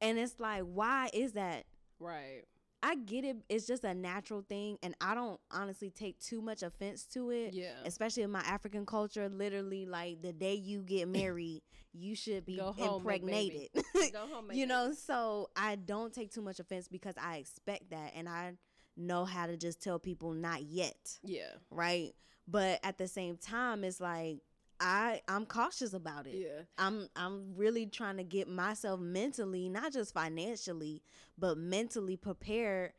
and 0.00 0.18
it's 0.18 0.38
like, 0.40 0.62
why 0.62 1.10
is 1.12 1.32
that? 1.32 1.64
Right. 1.98 2.44
I 2.82 2.96
get 2.96 3.24
it. 3.24 3.36
It's 3.48 3.66
just 3.66 3.84
a 3.84 3.94
natural 3.94 4.42
thing, 4.48 4.78
and 4.82 4.94
I 5.00 5.14
don't 5.14 5.38
honestly 5.50 5.90
take 5.90 6.18
too 6.18 6.42
much 6.42 6.62
offense 6.62 7.04
to 7.14 7.30
it. 7.30 7.54
Yeah. 7.54 7.74
Especially 7.84 8.22
in 8.24 8.30
my 8.30 8.40
African 8.40 8.84
culture, 8.86 9.28
literally, 9.28 9.86
like 9.86 10.20
the 10.22 10.32
day 10.32 10.54
you 10.54 10.80
get 10.82 11.06
married, 11.08 11.62
you 11.92 12.14
should 12.16 12.44
be 12.44 12.56
Go 12.56 12.72
home, 12.72 12.96
impregnated. 12.96 13.68
Go 14.12 14.26
home. 14.26 14.50
you 14.52 14.66
know, 14.66 14.86
baby. 14.86 14.96
so 14.96 15.50
I 15.54 15.76
don't 15.76 16.12
take 16.12 16.32
too 16.32 16.42
much 16.42 16.58
offense 16.58 16.88
because 16.88 17.14
I 17.22 17.36
expect 17.36 17.90
that, 17.90 18.12
and 18.16 18.28
I 18.28 18.54
know 18.96 19.24
how 19.24 19.46
to 19.46 19.56
just 19.56 19.80
tell 19.82 19.98
people 19.98 20.32
not 20.32 20.62
yet, 20.64 21.18
Yeah. 21.22 21.52
right? 21.70 22.12
But 22.48 22.80
at 22.82 22.98
the 22.98 23.06
same 23.06 23.36
time, 23.36 23.84
it's 23.84 24.00
like 24.00 24.38
I 24.82 25.22
I'm 25.28 25.46
cautious 25.46 25.94
about 25.94 26.26
it. 26.26 26.34
Yeah. 26.34 26.62
I'm 26.76 27.08
I'm 27.16 27.54
really 27.56 27.86
trying 27.86 28.16
to 28.16 28.24
get 28.24 28.48
myself 28.48 28.98
mentally, 29.00 29.68
not 29.68 29.92
just 29.92 30.12
financially, 30.12 31.02
but 31.38 31.56
mentally 31.56 32.16
prepared 32.16 32.92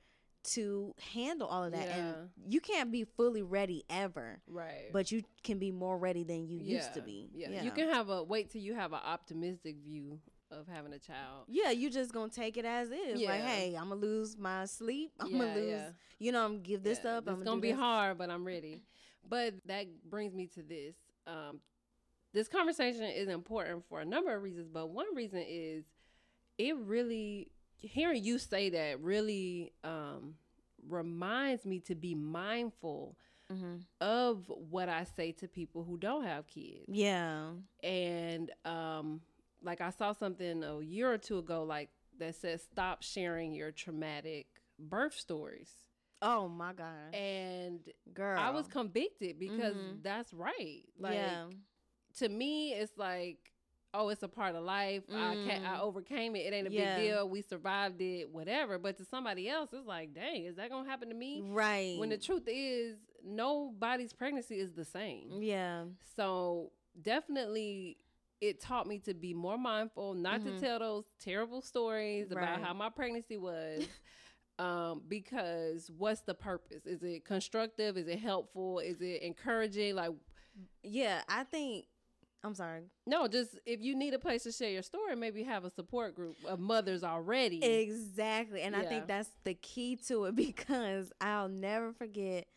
to 0.45 0.93
handle 1.13 1.47
all 1.47 1.63
of 1.65 1.71
that. 1.73 1.87
Yeah. 1.87 1.97
And 1.97 2.29
you 2.47 2.59
can't 2.59 2.91
be 2.91 3.03
fully 3.05 3.41
ready 3.41 3.83
ever, 3.89 4.41
Right. 4.47 4.91
but 4.91 5.11
you 5.11 5.23
can 5.43 5.57
be 5.59 5.71
more 5.71 5.97
ready 5.97 6.23
than 6.23 6.47
you 6.47 6.57
used 6.59 6.93
to 6.95 7.01
be. 7.01 7.29
Yeah. 7.33 7.63
You 7.63 7.71
can 7.71 7.89
have 7.89 8.09
a 8.09 8.23
wait 8.23 8.49
till 8.51 8.61
you 8.61 8.73
have 8.73 8.91
an 8.93 8.99
optimistic 9.05 9.77
view 9.77 10.19
of 10.51 10.67
having 10.67 10.93
a 10.93 10.99
child. 10.99 11.45
Yeah, 11.47 11.71
you 11.71 11.89
just 11.89 12.13
gonna 12.13 12.29
take 12.29 12.57
it 12.57 12.65
as 12.65 12.91
is. 12.91 13.19
Yeah. 13.21 13.29
Like, 13.29 13.41
hey, 13.41 13.75
I'm 13.75 13.89
gonna 13.89 14.01
lose 14.01 14.37
my 14.37 14.65
sleep. 14.65 15.11
I'm 15.19 15.29
Yeah, 15.31 15.37
gonna 15.39 15.55
lose. 15.55 15.69
yeah. 15.69 15.89
You 16.19 16.31
know, 16.33 16.43
I'm 16.45 16.51
gonna 16.53 16.63
give 16.63 16.83
this 16.83 16.99
Yeah, 17.03 17.17
up. 17.17 17.23
It's 17.23 17.31
I'm 17.31 17.43
gonna 17.43 17.57
do 17.57 17.61
be 17.61 17.71
this. 17.71 17.79
hard, 17.79 18.17
but 18.17 18.29
I'm 18.29 18.45
ready. 18.45 18.83
But 19.27 19.53
that 19.67 19.85
brings 20.09 20.33
me 20.33 20.47
to 20.47 20.61
this. 20.61 20.95
Um, 21.25 21.61
this 22.33 22.47
conversation 22.47 23.03
is 23.03 23.27
important 23.27 23.83
for 23.87 23.99
a 24.01 24.05
number 24.05 24.35
of 24.35 24.41
reasons, 24.41 24.67
but 24.67 24.89
one 24.89 25.13
reason 25.15 25.43
is 25.47 25.85
it 26.57 26.75
really 26.77 27.51
hearing 27.77 28.23
you 28.23 28.37
say 28.37 28.69
that 28.69 28.99
really 29.01 29.71
um, 29.83 30.35
reminds 30.87 31.65
me 31.65 31.79
to 31.81 31.95
be 31.95 32.15
mindful 32.15 33.17
Mhm. 33.51 33.83
of 34.01 34.47
what 34.49 34.87
I 34.89 35.03
say 35.03 35.31
to 35.33 35.47
people 35.47 35.83
who 35.83 35.97
don't 35.97 36.23
have 36.23 36.47
kids. 36.47 36.85
Yeah. 36.87 37.51
and 37.83 38.51
um 38.65 39.21
like 39.61 39.79
i 39.81 39.89
saw 39.91 40.11
something 40.13 40.63
a 40.63 40.79
year 40.81 41.11
or 41.11 41.17
two 41.17 41.37
ago 41.37 41.63
like 41.63 41.89
that 42.17 42.35
says 42.35 42.61
stop 42.63 43.01
sharing 43.03 43.53
your 43.53 43.71
traumatic 43.71 44.47
birth 44.79 45.13
stories 45.13 45.77
Oh 46.21 46.47
my 46.47 46.71
god, 46.73 47.13
and 47.13 47.79
girl. 48.13 48.39
i 48.39 48.49
was 48.49 48.67
convicted 48.67 49.37
because 49.39 49.75
Mhm. 49.75 50.01
that's 50.03 50.33
right 50.33 50.83
like 50.97 51.13
yeah. 51.13 51.47
To 52.19 52.29
me 52.29 52.73
it's 52.73 52.97
like 52.97 53.37
oh 53.93 54.09
it's 54.09 54.23
a 54.23 54.27
part 54.27 54.55
of 54.55 54.63
life 54.63 55.03
i 55.13 55.35
can 55.35 55.63
i 55.65 55.77
Mm. 55.77 55.81
overcame 55.81 56.35
it 56.35 56.39
it 56.47 56.53
ain't 56.53 56.67
a 56.67 56.71
Yeah. 56.71 56.95
big 56.95 57.03
deal 57.05 57.29
we 57.29 57.41
survived 57.41 58.01
it 58.01 58.29
whatever 58.29 58.77
but 58.79 58.97
to 58.97 59.05
somebody 59.05 59.49
else 59.49 59.69
it's 59.73 59.85
like 59.87 60.13
dang 60.13 60.45
is 60.45 60.55
that 60.55 60.69
gonna 60.69 60.89
happen 60.89 61.09
to 61.09 61.15
me 61.15 61.41
Right. 61.43 61.95
when 61.97 62.09
the 62.09 62.17
truth 62.17 62.43
is 62.47 62.97
nobody's 63.23 64.13
pregnancy 64.13 64.59
is 64.59 64.73
the 64.73 64.85
same 64.85 65.41
yeah. 65.41 65.85
so 66.15 66.71
definitely 67.01 67.97
it 68.41 68.59
taught 68.59 68.87
me 68.87 68.99
to 68.99 69.13
be 69.13 69.33
more 69.33 69.57
mindful, 69.57 70.13
not 70.15 70.41
Mhm. 70.41 70.43
to 70.55 70.59
tell 70.59 70.79
those 70.79 71.05
terrible 71.17 71.61
stories 71.61 72.29
about 72.29 72.59
how 72.61 72.73
my 72.73 72.89
pregnancy 72.89 73.37
was. 73.37 73.87
um, 74.59 75.01
because 75.07 75.89
what's 75.97 76.19
the 76.21 76.33
purpose? 76.33 76.85
Is 76.85 77.03
it 77.03 77.23
constructive? 77.23 77.95
Is 77.97 78.07
it 78.09 78.19
helpful? 78.19 78.79
Is 78.79 78.99
it 78.99 79.21
encouraging? 79.21 79.95
Like 79.95 80.11
Yeah, 80.83 81.21
I 81.29 81.45
think. 81.45 81.85
I'm 82.43 82.55
sorry. 82.55 82.81
no, 83.07 83.27
just 83.27 83.57
if 83.65 83.79
you 83.81 83.95
need 83.95 84.13
a 84.13 84.19
place 84.19 84.43
to 84.43 84.51
share 84.51 84.69
your 84.69 84.81
story, 84.83 85.15
maybe 85.15 85.43
have 85.43 85.63
a 85.63 85.69
support 85.69 86.13
group 86.13 86.35
of 86.45 86.59
mothers 86.59 87.03
already. 87.03 87.63
Exactly. 87.63 88.61
And 88.61 88.75
I 88.75 88.83
think 88.83 89.07
that's 89.07 89.29
the 89.45 89.53
key 89.53 89.95
to 90.07 90.25
it 90.25 90.35
because 90.35 91.11
I'll 91.21 91.47
never 91.49 91.93
forget. 91.93 92.47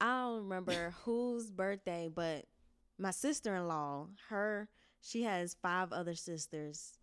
I 0.00 0.22
don't 0.22 0.44
remember 0.44 0.94
whose 1.04 1.50
birthday, 1.50 2.08
but 2.12 2.46
my 2.98 3.10
sister 3.10 3.54
in 3.54 3.68
law, 3.68 4.06
her, 4.28 4.68
she 5.02 5.22
has 5.24 5.56
five 5.62 5.92
other 5.92 6.14
sisters. 6.14 6.94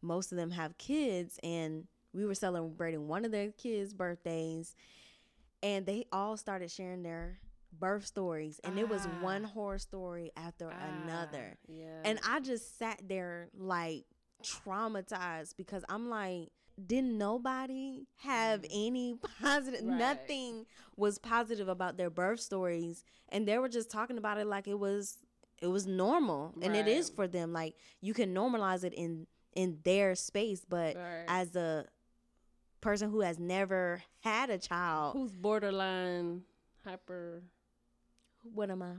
Most 0.00 0.32
of 0.32 0.38
them 0.38 0.50
have 0.52 0.78
kids, 0.78 1.38
and 1.42 1.84
we 2.12 2.24
were 2.24 2.34
celebrating 2.34 3.08
one 3.08 3.24
of 3.24 3.30
their 3.32 3.50
kids' 3.52 3.92
birthdays, 3.92 4.74
and 5.62 5.84
they 5.86 6.06
all 6.12 6.36
started 6.36 6.70
sharing 6.70 7.02
their 7.02 7.38
birth 7.78 8.06
stories, 8.06 8.60
and 8.64 8.78
it 8.78 8.88
was 8.88 9.06
Ah. 9.06 9.10
one 9.20 9.44
horror 9.44 9.78
story 9.78 10.30
after 10.36 10.68
another. 10.68 11.56
Ah, 11.56 11.66
yeah. 11.72 12.00
And 12.04 12.18
I 12.26 12.40
just 12.40 12.78
sat 12.78 13.00
there 13.08 13.48
like 13.56 14.04
traumatized 14.42 15.56
because 15.56 15.84
I'm 15.88 16.08
like, 16.08 16.50
didn't 16.86 17.16
nobody 17.18 18.06
have 18.16 18.62
Mm. 18.62 18.68
any 18.88 19.14
positive? 19.40 19.84
Right. 19.84 19.96
Nothing 19.96 20.66
was 20.96 21.18
positive 21.18 21.68
about 21.68 21.96
their 21.96 22.10
birth 22.10 22.40
stories, 22.40 23.04
and 23.28 23.46
they 23.46 23.58
were 23.58 23.68
just 23.68 23.90
talking 23.90 24.18
about 24.18 24.38
it 24.38 24.46
like 24.46 24.66
it 24.68 24.78
was 24.78 25.18
it 25.62 25.68
was 25.68 25.86
normal, 25.86 26.52
and 26.60 26.74
it 26.76 26.88
is 26.88 27.08
for 27.08 27.26
them. 27.28 27.52
Like 27.52 27.76
you 28.00 28.12
can 28.12 28.34
normalize 28.34 28.84
it 28.84 28.92
in 28.94 29.26
in 29.54 29.78
their 29.84 30.14
space, 30.16 30.64
but 30.68 30.96
Right. 30.96 31.24
as 31.28 31.54
a 31.54 31.86
person 32.80 33.08
who 33.10 33.20
has 33.20 33.38
never 33.38 34.02
had 34.20 34.50
a 34.50 34.58
child, 34.58 35.12
who's 35.14 35.32
borderline 35.32 36.42
hyper 36.84 37.44
what 38.52 38.70
am 38.70 38.82
I? 38.82 38.92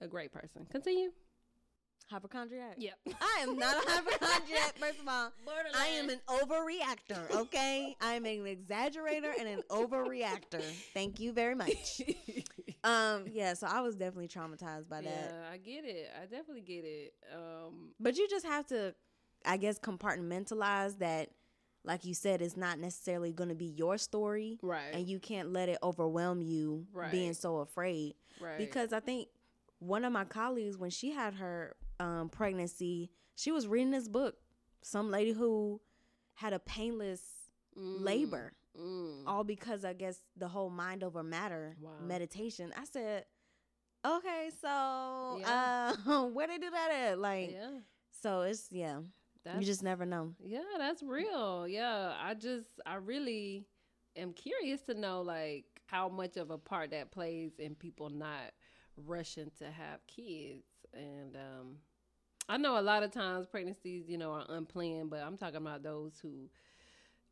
a 0.00 0.06
great 0.06 0.32
person. 0.32 0.64
Continue. 0.70 1.10
Hypochondriac. 2.08 2.76
Yep. 2.78 2.94
I 3.20 3.42
am 3.42 3.58
not 3.58 3.74
a 3.84 3.90
hypochondriac. 3.90 4.78
First 4.78 5.00
of 5.00 5.08
all, 5.08 5.32
I 5.74 5.86
am 5.88 6.08
an 6.08 6.20
overreactor, 6.28 7.30
okay? 7.32 7.96
I'm 8.00 8.24
an 8.24 8.44
exaggerator 8.44 9.32
and 9.38 9.48
an 9.48 9.62
overreactor. 9.68 10.62
Thank 10.94 11.20
you 11.20 11.32
very 11.32 11.54
much. 11.54 12.00
Um, 12.84 13.24
yeah, 13.32 13.54
so 13.54 13.66
I 13.66 13.80
was 13.80 13.96
definitely 13.96 14.28
traumatized 14.28 14.88
by 14.88 15.00
that. 15.00 15.04
yeah. 15.04 15.52
I 15.52 15.56
get 15.56 15.84
it. 15.84 16.08
I 16.16 16.26
definitely 16.26 16.60
get 16.60 16.84
it. 16.84 17.12
Um, 17.34 17.88
But 17.98 18.16
you 18.16 18.28
just 18.28 18.46
have 18.46 18.66
to, 18.68 18.94
I 19.44 19.56
guess, 19.56 19.80
compartmentalize 19.80 20.98
that, 21.00 21.30
like 21.84 22.04
you 22.04 22.14
said, 22.14 22.42
it's 22.42 22.56
not 22.56 22.78
necessarily 22.78 23.32
going 23.32 23.48
to 23.48 23.54
be 23.54 23.66
your 23.66 23.96
story. 23.98 24.58
right. 24.62 24.92
And 24.92 25.08
you 25.08 25.18
can't 25.18 25.52
let 25.52 25.68
it 25.68 25.78
overwhelm 25.82 26.42
you 26.42 26.86
being 27.10 27.34
so 27.34 27.58
afraid. 27.58 28.14
right. 28.40 28.58
Because 28.58 28.92
I 28.92 29.00
think 29.00 29.28
one 29.78 30.04
of 30.04 30.12
my 30.12 30.24
colleagues, 30.24 30.76
when 30.76 30.90
she 30.90 31.12
had 31.12 31.34
her 31.34 31.76
um, 32.00 32.28
pregnancy, 32.28 33.10
she 33.36 33.52
was 33.52 33.66
reading 33.66 33.90
this 33.92 34.08
book. 34.08 34.36
Some 34.82 35.10
lady 35.10 35.32
who 35.32 35.80
had 36.34 36.52
a 36.52 36.58
painless 36.58 37.20
Mm, 37.76 38.02
labor, 38.02 38.52
mm. 38.76 39.22
all 39.24 39.44
because 39.44 39.84
I 39.84 39.92
guess 39.92 40.18
the 40.36 40.48
whole 40.48 40.68
mind 40.70 41.04
over 41.04 41.22
matter 41.22 41.76
Wow. 41.80 41.92
meditation. 42.02 42.72
I 42.76 42.84
said, 42.86 43.24
okay, 44.04 44.50
so 44.60 45.38
Yeah. 45.40 45.92
uh, 46.06 46.22
where 46.32 46.48
they 46.48 46.58
do 46.58 46.70
that 46.70 46.90
at? 46.90 47.18
Like, 47.20 47.52
yeah. 47.52 47.78
so 48.10 48.40
it's 48.42 48.66
yeah, 48.72 49.00
That's, 49.48 49.60
you 49.60 49.66
just 49.66 49.82
never 49.82 50.04
know. 50.06 50.34
Yeah, 50.42 50.60
that's 50.78 51.02
real. 51.02 51.66
Yeah, 51.68 52.14
I 52.20 52.34
just 52.34 52.68
I 52.86 52.96
really 52.96 53.66
am 54.16 54.32
curious 54.32 54.80
to 54.82 54.94
know 54.94 55.22
like 55.22 55.64
how 55.86 56.08
much 56.08 56.36
of 56.36 56.50
a 56.50 56.58
part 56.58 56.90
that 56.90 57.10
plays 57.10 57.52
in 57.58 57.74
people 57.74 58.10
not 58.10 58.52
rushing 59.06 59.50
to 59.58 59.64
have 59.70 60.06
kids. 60.06 60.64
And 60.94 61.36
um 61.36 61.76
I 62.48 62.56
know 62.56 62.78
a 62.78 62.82
lot 62.82 63.02
of 63.02 63.10
times 63.10 63.46
pregnancies, 63.46 64.08
you 64.08 64.18
know, 64.18 64.32
are 64.32 64.46
unplanned, 64.48 65.10
but 65.10 65.20
I'm 65.20 65.36
talking 65.36 65.56
about 65.56 65.82
those 65.82 66.18
who 66.22 66.48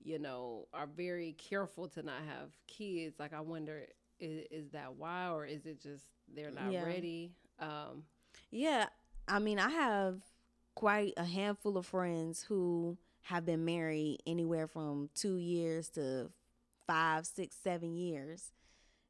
you 0.04 0.18
know, 0.18 0.68
are 0.74 0.86
very 0.86 1.32
careful 1.38 1.88
to 1.88 2.02
not 2.02 2.20
have 2.28 2.50
kids. 2.66 3.18
Like 3.18 3.32
I 3.32 3.40
wonder 3.40 3.86
is, 4.20 4.46
is 4.50 4.70
that 4.72 4.94
why 4.96 5.28
or 5.30 5.46
is 5.46 5.66
it 5.66 5.82
just 5.82 6.04
they're 6.34 6.50
not 6.50 6.72
Yeah. 6.72 6.84
ready? 6.84 7.32
Um 7.60 8.04
Yeah, 8.50 8.86
I 9.28 9.38
mean, 9.38 9.58
I 9.58 9.68
have 9.70 10.20
quite 10.76 11.14
a 11.16 11.24
handful 11.24 11.76
of 11.76 11.86
friends 11.86 12.44
who 12.44 12.96
have 13.22 13.44
been 13.44 13.64
married 13.64 14.18
anywhere 14.26 14.68
from 14.68 15.10
two 15.16 15.34
years 15.36 15.88
to 15.88 16.30
five, 16.86 17.26
six, 17.26 17.56
seven 17.56 17.96
years. 17.96 18.52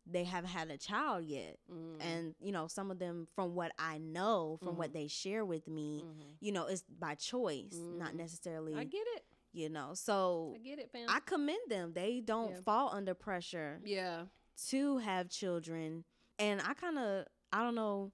They 0.07 0.25
haven't 0.25 0.51
had 0.51 0.71
a 0.71 0.79
child 0.79 1.25
yet. 1.25 1.59
mm, 1.71 1.97
And, 2.01 2.35
you 2.41 2.53
know, 2.53 2.69
some 2.69 2.91
of 2.93 2.99
them, 3.01 3.27
from 3.35 3.55
what 3.55 3.73
I 3.79 3.99
know, 3.99 4.57
from 4.63 4.77
what 4.79 4.91
Mhm. 4.91 4.95
they 4.95 5.07
share 5.09 5.45
with 5.45 5.67
me, 5.69 6.03
mhm. 6.05 6.37
you 6.41 6.53
know, 6.53 6.67
it's 6.67 6.85
by 6.89 7.17
choice, 7.17 7.75
not 7.75 8.13
Mhm. 8.13 8.17
necessarily, 8.17 8.75
I 8.75 8.85
get 8.85 9.07
it. 9.17 9.25
you 9.53 9.69
know. 9.71 9.95
So 9.95 10.53
I 10.55 10.59
get 10.59 10.79
it, 10.79 10.91
fam. 10.93 11.09
I 11.09 11.19
commend 11.21 11.71
them. 11.71 11.93
They 11.95 12.21
don't 12.21 12.51
Yeah. 12.53 12.61
fall 12.61 12.91
under 12.93 13.15
pressure 13.15 13.81
yeah. 13.85 14.27
to 14.69 14.99
have 14.99 15.29
children. 15.31 16.05
And 16.39 16.61
I 16.61 16.75
kind 16.75 16.99
of, 16.99 17.27
I 17.53 17.63
don't 17.63 17.75
know 17.75 18.13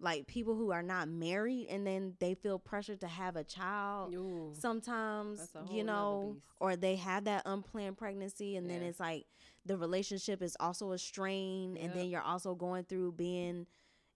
like 0.00 0.26
people 0.26 0.54
who 0.54 0.70
are 0.70 0.82
not 0.82 1.08
married 1.08 1.66
and 1.68 1.86
then 1.86 2.14
they 2.20 2.34
feel 2.34 2.58
pressured 2.58 3.00
to 3.00 3.08
have 3.08 3.34
a 3.34 3.42
child 3.42 4.14
Ooh. 4.14 4.52
sometimes 4.52 5.38
That's 5.38 5.54
a 5.56 5.62
whole 5.64 5.76
you 5.76 5.84
know 5.84 6.36
or 6.60 6.76
they 6.76 6.96
have 6.96 7.24
that 7.24 7.42
unplanned 7.46 7.96
pregnancy 7.96 8.56
and 8.56 8.70
then 8.70 8.82
it's 8.82 9.00
like 9.00 9.26
the 9.66 9.76
relationship 9.76 10.40
is 10.42 10.56
also 10.60 10.92
a 10.92 10.98
strain 10.98 11.76
and 11.76 11.94
then 11.94 12.08
you're 12.08 12.22
also 12.22 12.54
going 12.54 12.84
through 12.84 13.12
being 13.12 13.66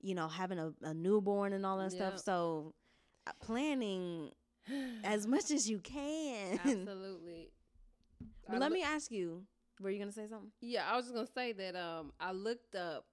you 0.03 0.15
know 0.15 0.29
having 0.29 0.59
a, 0.59 0.73
a 0.83 0.93
newborn 0.93 1.53
and 1.53 1.65
all 1.65 1.79
that 1.79 1.93
stuff. 1.93 2.19
So 2.19 2.75
uh, 3.27 3.31
planning 3.41 4.33
as 5.05 5.27
much 5.27 5.51
as 5.51 5.71
you 5.71 5.79
can. 5.79 6.59
Absolutely. 6.65 7.51
but 8.49 8.57
I 8.57 8.59
let 8.59 8.73
me 8.73 8.83
ask 8.83 9.11
you 9.11 9.45
were 9.81 9.91
you 9.91 9.99
gonna 9.99 10.13
say 10.13 10.27
something? 10.29 10.51
Yeah, 10.61 10.85
I 10.91 10.97
was 10.97 11.07
just 11.07 11.15
gonna 11.15 11.27
say 11.35 11.53
that 11.53 11.77
um 11.77 12.13
I 12.21 12.33
looked 12.33 12.75
up 12.75 13.07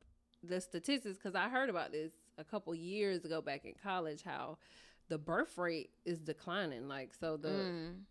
the 0.43 0.59
statistics 0.59 1.17
because 1.17 1.35
I 1.35 1.49
heard 1.49 1.69
about 1.69 1.91
this 1.91 2.11
a 2.39 2.43
couple 2.43 2.73
years 2.73 3.25
ago 3.25 3.41
back 3.41 3.65
in 3.65 3.73
college 3.83 4.23
how 4.23 4.57
the 5.09 5.17
birth 5.17 5.57
rate 5.57 5.91
is 6.05 6.19
declining. 6.19 6.87
Like 6.87 7.13
so 7.19 7.37
the 7.37 7.49
Mm. 7.49 8.05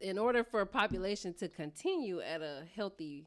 in 0.00 0.18
order 0.18 0.44
for 0.44 0.60
a 0.60 0.66
population 0.66 1.34
to 1.34 1.48
continue 1.48 2.20
at 2.20 2.40
a 2.42 2.64
healthy 2.76 3.26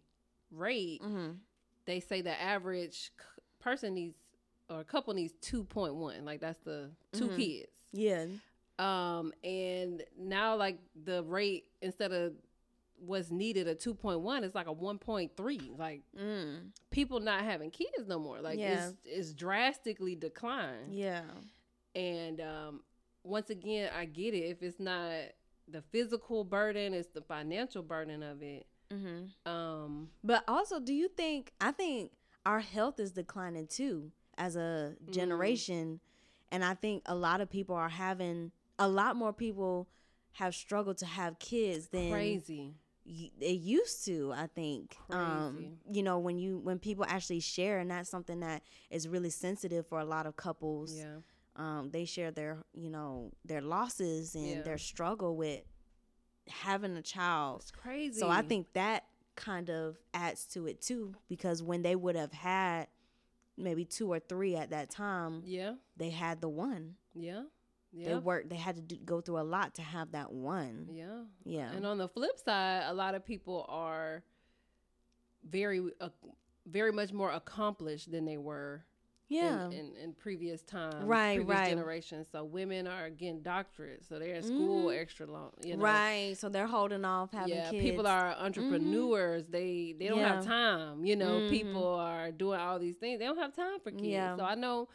rate, 0.49 1.01
Mhm. 1.01 1.39
they 1.85 1.99
say 1.99 2.21
the 2.21 2.39
average 2.41 3.11
c- 3.19 3.41
person 3.59 3.93
needs 3.93 4.15
or 4.69 4.79
a 4.79 4.85
couple 4.85 5.13
needs 5.13 5.33
two 5.41 5.63
point 5.65 5.95
one. 5.95 6.23
Like 6.25 6.39
that's 6.41 6.59
the 6.59 6.91
2 7.13 7.27
Mhm. 7.29 7.35
kids. 7.37 7.71
yeah 7.91 8.27
Um, 8.79 9.33
and 9.43 10.03
now 10.17 10.55
like 10.55 10.77
the 11.03 11.23
rate 11.23 11.65
instead 11.81 12.11
of 12.11 12.33
what's 12.97 13.29
needed 13.31 13.67
a 13.67 13.75
two 13.75 13.93
point 13.93 14.19
one, 14.21 14.43
it's 14.43 14.55
like 14.55 14.67
a 14.67 14.71
one 14.71 14.97
point 14.97 15.31
three. 15.37 15.71
Like 15.77 16.01
mm. 16.19 16.69
people 16.91 17.19
not 17.19 17.43
having 17.43 17.69
kids 17.71 18.07
no 18.07 18.19
more. 18.19 18.41
Like 18.41 18.57
Yeah. 18.59 18.89
it's 18.89 18.97
it's 19.05 19.33
drastically 19.33 20.15
declined. 20.15 20.93
yeah 20.93 21.21
And 21.95 22.41
um, 22.41 22.81
once 23.23 23.49
again, 23.49 23.89
I 23.97 24.05
get 24.05 24.33
it. 24.33 24.43
If 24.49 24.63
it's 24.63 24.79
not 24.79 25.11
the 25.67 25.81
physical 25.91 26.43
burden, 26.43 26.93
it's 26.93 27.09
the 27.09 27.21
financial 27.21 27.83
burden 27.83 28.23
of 28.23 28.41
it. 28.41 28.65
mm-hmm. 28.91 29.51
Um, 29.51 30.09
But 30.23 30.43
also, 30.47 30.79
do 30.79 30.93
you 30.93 31.09
think? 31.09 31.51
I 31.59 31.71
think 31.71 32.11
our 32.45 32.59
health 32.61 32.99
is 32.99 33.11
declining 33.11 33.67
too 33.67 34.11
as 34.37 34.55
a 34.55 34.95
Mm. 35.05 35.11
generation, 35.13 35.99
and 36.51 36.63
I 36.63 36.73
think 36.75 37.03
a 37.05 37.15
lot 37.15 37.41
of 37.41 37.49
people 37.49 37.75
are 37.75 37.89
having 37.89 38.51
a 38.79 38.87
lot 38.87 39.15
more 39.15 39.33
people 39.33 39.87
have 40.33 40.53
struggled 40.55 40.97
to 40.99 41.05
have 41.05 41.39
kids 41.39 41.87
than 41.89 42.11
crazy. 42.11 42.75
They 43.39 43.51
used 43.51 44.05
to. 44.05 44.33
I 44.35 44.47
think, 44.47 44.97
um, 45.09 45.77
you 45.91 46.03
know, 46.03 46.19
when 46.19 46.37
you 46.37 46.57
when 46.59 46.79
people 46.79 47.05
actually 47.07 47.39
share, 47.39 47.79
and 47.79 47.89
that's 47.91 48.09
something 48.09 48.39
that 48.41 48.63
is 48.89 49.07
really 49.07 49.29
sensitive 49.29 49.87
for 49.87 49.99
a 49.99 50.05
lot 50.05 50.25
of 50.25 50.35
couples. 50.35 50.93
Yeah. 50.97 51.17
Um, 51.55 51.89
they 51.91 52.05
share 52.05 52.31
their 52.31 52.63
you 52.73 52.89
know 52.89 53.31
their 53.45 53.61
losses 53.61 54.35
and 54.35 54.47
Yeah. 54.47 54.61
their 54.61 54.77
struggle 54.77 55.35
with 55.35 55.61
having 56.47 56.95
a 56.95 57.01
child. 57.01 57.61
It's 57.61 57.71
crazy. 57.71 58.19
So 58.19 58.29
I 58.29 58.41
think 58.41 58.73
that 58.73 59.05
kind 59.35 59.69
of 59.69 59.97
adds 60.13 60.45
to 60.47 60.67
it 60.67 60.81
too, 60.81 61.13
because 61.29 61.61
when 61.63 61.81
they 61.81 61.95
would 61.95 62.15
have 62.15 62.31
had 62.33 62.87
maybe 63.57 63.85
two 63.85 64.11
or 64.11 64.19
three 64.19 64.55
at 64.55 64.69
that 64.71 64.89
time, 64.89 65.41
Yeah. 65.45 65.75
they 65.95 66.09
had 66.11 66.41
the 66.41 66.49
one. 66.49 66.95
Yeah. 67.15 67.43
They 67.93 68.15
worked. 68.15 68.49
They 68.49 68.55
had 68.57 68.75
to 68.75 68.81
do, 68.81 68.95
go 68.97 69.21
through 69.21 69.39
a 69.39 69.43
lot 69.43 69.75
to 69.75 69.81
have 69.81 70.11
that 70.11 70.31
one. 70.31 70.87
Yeah. 70.91 71.23
Yeah. 71.43 71.71
And 71.71 71.85
on 71.85 71.97
the 71.97 72.07
flip 72.07 72.37
side, 72.37 72.83
a 72.87 72.93
lot 72.93 73.15
of 73.15 73.25
people 73.25 73.65
are 73.69 74.23
very, 75.47 75.81
uh, 76.01 76.09
very 76.65 76.91
much 76.91 77.13
more 77.13 77.31
accomplished 77.31 78.11
than 78.11 78.25
they 78.25 78.37
were 78.37 78.83
yeah. 79.29 79.67
in, 79.67 79.71
in, 79.73 79.95
in 80.03 80.13
previous 80.13 80.61
times, 80.61 81.03
Right, 81.05 81.35
previous 81.37 81.57
right. 81.57 81.69
generations. 81.69 82.27
So 82.31 82.43
women 82.43 82.87
are 82.87 83.09
getting 83.09 83.41
doctorates, 83.41 84.07
so 84.07 84.19
they're 84.19 84.35
in 84.35 84.43
school 84.43 84.89
Mhm. 84.89 85.01
extra 85.01 85.25
long. 85.25 85.51
You 85.63 85.77
know? 85.77 85.83
right. 85.83 86.35
So 86.37 86.49
they're 86.49 86.67
holding 86.67 87.05
off 87.05 87.31
having 87.31 87.53
yeah, 87.55 87.71
kids. 87.71 87.83
people 87.83 88.07
are 88.07 88.35
entrepreneurs. 88.37 89.45
They 89.49 89.95
they 89.97 90.07
don't 90.07 90.19
have 90.19 90.45
time. 90.45 91.05
You 91.05 91.15
know, 91.15 91.39
Mhm. 91.41 91.49
people 91.49 91.85
are 91.95 92.31
doing 92.31 92.59
all 92.59 92.79
these 92.79 92.97
things. 92.97 93.19
They 93.19 93.25
don't 93.25 93.37
have 93.39 93.53
time 93.55 93.79
for 93.79 93.91
kids. 93.91 94.03
Yeah. 94.03 94.35
So 94.37 94.43
I 94.43 94.55
know 94.55 94.89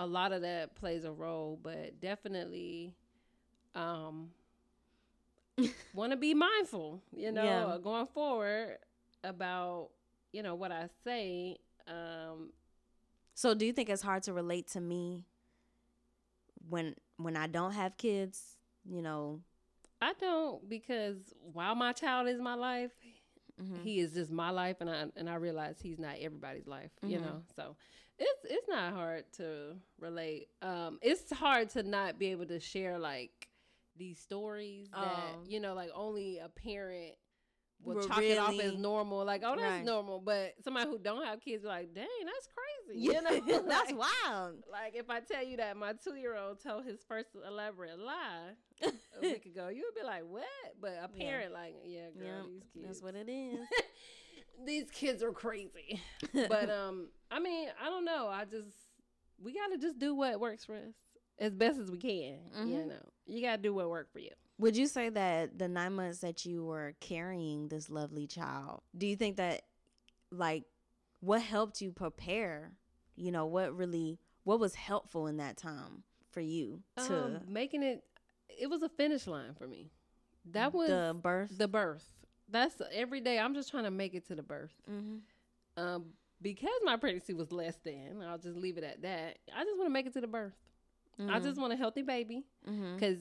a 0.00 0.06
lot 0.06 0.32
of 0.32 0.42
that 0.42 0.74
plays 0.76 1.04
a 1.04 1.12
role, 1.12 1.58
but 1.62 2.00
definitely 2.00 2.94
um 3.74 4.30
want 5.92 6.12
to 6.12 6.16
be 6.16 6.34
mindful, 6.34 7.02
you 7.16 7.32
know, 7.32 7.44
Yeah. 7.44 7.66
uh, 7.66 7.78
going 7.78 8.06
forward 8.06 8.78
about, 9.24 9.90
you 10.32 10.42
know, 10.42 10.54
what 10.54 10.72
I 10.72 10.88
say 11.04 11.58
um 11.86 12.52
So 13.34 13.54
do 13.54 13.66
you 13.66 13.72
think 13.72 13.88
it's 13.88 14.02
hard 14.02 14.22
to 14.24 14.32
relate 14.32 14.68
to 14.68 14.80
me 14.80 15.24
when 16.68 16.94
when 17.16 17.36
I 17.36 17.46
don't 17.46 17.72
have 17.72 17.96
kids? 17.96 18.56
You 18.84 19.02
know. 19.02 19.40
I 20.00 20.12
don't 20.20 20.68
because 20.68 21.16
while 21.52 21.74
my 21.74 21.92
child 21.92 22.28
is 22.28 22.40
my 22.40 22.54
life, 22.54 22.92
mhm. 23.58 23.84
he 23.84 24.00
is 24.00 24.12
just 24.14 24.30
my 24.30 24.50
life 24.50 24.76
and 24.80 24.90
I 24.90 25.06
and 25.16 25.28
I 25.28 25.34
realize 25.36 25.76
he's 25.80 25.98
not 25.98 26.16
everybody's 26.20 26.66
life, 26.66 26.90
you 27.06 27.18
Mhm. 27.18 27.22
know. 27.22 27.42
So 27.56 27.76
it's 28.20 28.44
it's 28.44 28.68
not 28.68 28.94
hard 28.94 29.24
to 29.38 29.76
relate. 30.00 30.48
Um 30.62 30.98
it's 31.02 31.32
hard 31.32 31.70
to 31.70 31.82
not 31.82 32.18
be 32.18 32.28
able 32.28 32.46
to 32.46 32.60
share 32.60 32.98
like 32.98 33.48
these 33.96 34.20
stories 34.20 34.88
that 35.00 35.36
Oh. 35.36 35.44
you 35.46 35.60
know 35.60 35.74
like 35.74 35.90
only 35.94 36.38
a 36.38 36.48
parent 36.48 37.14
will 37.82 37.96
chalk 37.96 38.28
it 38.28 38.38
off 38.38 38.58
as 38.60 38.76
normal 38.76 39.24
like 39.24 39.42
oh 39.44 39.54
that's 39.56 39.78
Right. 39.78 39.84
normal 39.84 40.20
but 40.20 40.54
somebody 40.64 40.88
who 40.88 40.98
don't 40.98 41.24
have 41.24 41.40
kids 41.40 41.64
like 41.64 41.94
dang 41.94 42.06
that's 42.24 42.48
crazy 42.54 43.02
you 43.02 43.22
know 43.22 43.30
that's 43.68 43.92
wild. 43.92 44.62
like 44.70 44.94
if 44.94 45.10
I 45.10 45.20
tell 45.20 45.44
you 45.44 45.56
that 45.58 45.76
my 45.76 45.92
two 45.94 46.14
year 46.16 46.36
old 46.36 46.62
told 46.62 46.84
his 46.84 47.00
first 47.08 47.28
elaborate 47.46 47.98
lie 47.98 48.52
a 48.82 49.20
week 49.22 49.46
ago, 49.46 49.68
you 49.68 49.84
would 49.86 50.00
be 50.00 50.06
like, 50.06 50.22
"What?" 50.26 50.44
But 50.80 50.92
a 51.02 51.08
Yeah. 51.08 51.24
parent 51.24 51.52
like, 51.52 51.74
"Yeah, 51.84 52.10
girl, 52.18 52.26
Yeah, 52.26 52.42
these 52.48 52.62
kids, 52.72 52.86
That's 52.86 53.02
what 53.02 53.14
it 53.14 53.28
is. 53.30 53.58
These 54.64 54.90
kids 54.90 55.22
are 55.22 55.32
crazy." 55.32 56.00
but 56.48 56.70
um, 56.70 57.08
I 57.30 57.40
mean, 57.40 57.68
I 57.80 57.86
don't 57.90 58.04
know. 58.04 58.28
I 58.28 58.44
just 58.44 58.76
we 59.42 59.52
gotta 59.54 59.78
just 59.78 59.98
do 59.98 60.14
what 60.14 60.38
works 60.40 60.64
for 60.64 60.76
us 60.76 60.94
as 61.38 61.54
best 61.54 61.78
as 61.78 61.90
we 61.90 61.98
can. 61.98 62.38
You 62.52 62.76
Mhm. 62.78 62.88
know, 62.88 63.02
you 63.26 63.42
gotta 63.42 63.62
do 63.62 63.72
what 63.74 63.88
worked 63.88 64.12
for 64.12 64.18
you. 64.18 64.30
Would 64.58 64.76
you 64.76 64.86
say 64.86 65.08
that 65.08 65.58
the 65.58 65.68
nine 65.68 65.94
months 65.94 66.18
that 66.18 66.44
you 66.44 66.62
were 66.64 66.94
carrying 67.00 67.68
this 67.68 67.88
lovely 67.88 68.26
child, 68.26 68.82
do 68.94 69.06
you 69.06 69.16
think 69.16 69.36
that, 69.38 69.62
like, 70.30 70.64
what 71.20 71.40
helped 71.40 71.80
you 71.80 71.92
prepare? 71.92 72.76
You 73.16 73.32
know, 73.32 73.46
what 73.46 73.74
really, 73.74 74.18
what 74.44 74.60
was 74.60 74.74
helpful 74.74 75.26
in 75.28 75.38
that 75.38 75.56
time 75.56 76.02
for 76.30 76.40
you 76.42 76.82
to 77.06 77.14
Um, 77.14 77.38
making 77.48 77.82
it, 77.82 78.04
it 78.50 78.68
was 78.68 78.82
a 78.82 78.88
finish 78.90 79.26
line 79.26 79.54
for 79.54 79.66
me. 79.66 79.90
That 80.44 80.74
was 80.74 80.88
the 80.88 81.16
birth? 81.18 81.56
the 81.56 81.68
birth. 81.68 82.04
That's 82.50 82.74
every 82.92 83.20
day. 83.20 83.38
I'm 83.38 83.54
just 83.54 83.70
trying 83.70 83.84
to 83.84 83.90
make 83.90 84.14
it 84.14 84.26
to 84.28 84.34
the 84.34 84.42
birth. 84.42 84.72
mm-hmm. 84.90 85.82
um, 85.82 86.04
because 86.42 86.70
my 86.84 86.96
pregnancy 86.96 87.34
was 87.34 87.52
less 87.52 87.76
than, 87.84 88.22
I'll 88.26 88.38
just 88.38 88.56
leave 88.56 88.78
it 88.78 88.84
at 88.84 89.02
that. 89.02 89.38
I 89.54 89.62
just 89.62 89.76
want 89.76 89.86
to 89.88 89.92
make 89.92 90.06
it 90.06 90.14
to 90.14 90.22
the 90.22 90.26
birth. 90.26 90.54
I 91.28 91.38
just 91.38 91.60
want 91.60 91.74
a 91.74 91.76
healthy 91.76 92.00
baby 92.00 92.44
mm-hmm. 92.66 92.94
because, 92.94 93.18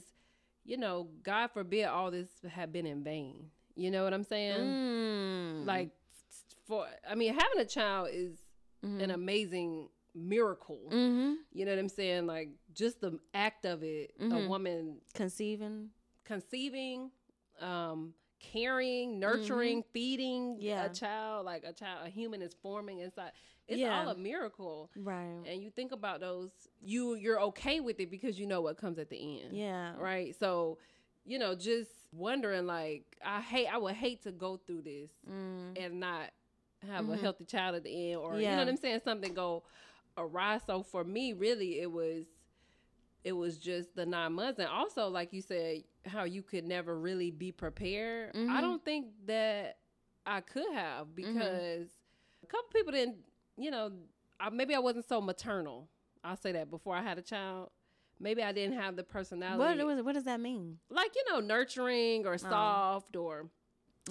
you 0.64 0.78
know, 0.78 1.10
God 1.22 1.48
forbid 1.52 1.84
all 1.88 2.12
this 2.12 2.30
have 2.50 2.72
been 2.72 2.86
in 2.86 3.04
vain. 3.04 3.48
You 3.76 3.92
know 3.92 4.06
what 4.06 4.14
I'm 4.14 4.24
saying? 4.24 4.58
mm. 4.62 5.66
Like, 5.66 5.90
for 6.66 6.88
I 7.10 7.16
mean, 7.16 7.34
having 7.34 7.60
a 7.60 7.66
child 7.66 8.08
is 8.14 8.38
mm-hmm. 8.86 9.02
an 9.02 9.12
amazing 9.12 9.90
miracle. 10.16 10.80
mm-hmm. 10.90 11.34
You 11.52 11.66
know 11.66 11.72
what 11.72 11.80
I'm 11.80 11.90
saying? 11.90 12.26
Like, 12.26 12.52
just 12.74 13.02
the 13.02 13.20
act 13.34 13.66
of 13.66 13.84
it, 13.84 14.14
a 14.18 14.24
Mhm. 14.24 14.48
woman 14.48 15.02
conceiving. 15.14 15.90
conceiving, 16.24 17.12
um, 17.60 18.14
carrying, 18.40 19.20
nurturing, 19.20 19.84
feeding 19.94 20.56
Mm-hmm. 20.56 20.62
Yeah. 20.62 20.86
a 20.86 20.94
child, 20.94 21.46
like 21.46 21.64
a 21.66 21.74
child, 21.74 22.00
a 22.06 22.10
human 22.10 22.42
is 22.42 22.54
forming 22.62 23.00
inside. 23.00 23.32
It's 23.68 23.80
Yeah. 23.80 24.00
all 24.02 24.10
a 24.10 24.16
miracle. 24.18 24.90
Right. 24.96 25.44
And 25.46 25.62
you 25.62 25.70
think 25.70 25.92
about 25.92 26.20
those, 26.22 26.50
you 26.82 27.16
you're 27.16 27.40
okay 27.42 27.80
with 27.80 28.00
it 28.00 28.10
because 28.10 28.40
you 28.40 28.48
know 28.48 28.62
what 28.62 28.78
comes 28.78 28.98
at 28.98 29.10
the 29.10 29.42
end. 29.44 29.56
Yeah. 29.56 29.94
Right. 29.98 30.36
So, 30.40 30.78
you 31.26 31.38
know, 31.38 31.54
just 31.56 31.92
wondering 32.12 32.66
like 32.66 33.04
I 33.24 33.42
hate 33.42 33.68
I 33.68 33.78
would 33.78 33.94
hate 33.96 34.24
to 34.24 34.32
go 34.32 34.58
through 34.58 34.82
this 34.84 35.12
Mm. 35.30 35.78
and 35.80 36.00
not 36.00 36.32
have 36.88 37.08
a 37.10 37.12
Mhm. 37.16 37.20
healthy 37.20 37.46
child 37.46 37.76
at 37.76 37.84
the 37.84 38.12
end 38.12 38.22
or 38.22 38.40
you 38.40 38.50
know 38.50 38.58
what 38.60 38.70
I'm 38.70 38.78
saying, 38.78 39.02
something 39.04 39.34
go 39.34 39.64
awry. 40.18 40.60
So 40.66 40.82
for 40.82 41.04
me, 41.04 41.34
really 41.34 41.80
it 41.82 41.92
was 41.92 42.26
it 43.24 43.34
was 43.34 43.58
just 43.58 43.96
the 43.96 44.06
nine 44.06 44.34
months 44.34 44.60
and 44.60 44.68
also 44.70 45.10
like 45.10 45.34
you 45.34 45.42
said, 45.42 45.84
how 46.06 46.24
you 46.24 46.42
could 46.42 46.64
never 46.66 46.98
really 46.98 47.32
be 47.32 47.52
prepared. 47.52 48.32
I 48.36 48.38
Mhm. 48.38 48.62
don't 48.62 48.84
think 48.86 49.08
that 49.26 49.78
I 50.26 50.42
could 50.42 50.72
have 50.74 51.16
because 51.16 51.90
a 52.44 52.48
couple 52.48 52.70
people 52.74 52.92
didn't, 52.92 53.18
you 53.58 53.72
know, 53.72 53.92
I, 54.40 54.50
maybe 54.50 54.74
I 54.76 54.80
wasn't 54.80 55.08
so 55.08 55.20
maternal. 55.22 55.90
I'll 56.24 56.38
say 56.38 56.52
that 56.54 56.70
before 56.70 56.96
I 56.96 57.02
had 57.02 57.18
a 57.18 57.22
child. 57.22 57.72
Maybe 58.20 58.44
I 58.44 58.52
didn't 58.52 58.78
have 58.78 58.96
the 58.98 59.04
personality 59.04 59.82
What, 59.84 59.96
what 59.96 60.06
what 60.06 60.14
does 60.16 60.26
that 60.26 60.42
mean? 60.42 60.80
like 60.90 61.16
you 61.16 61.24
know 61.32 61.40
nurturing 61.40 62.26
or 62.28 62.38
soft 62.38 63.16
or 63.16 63.50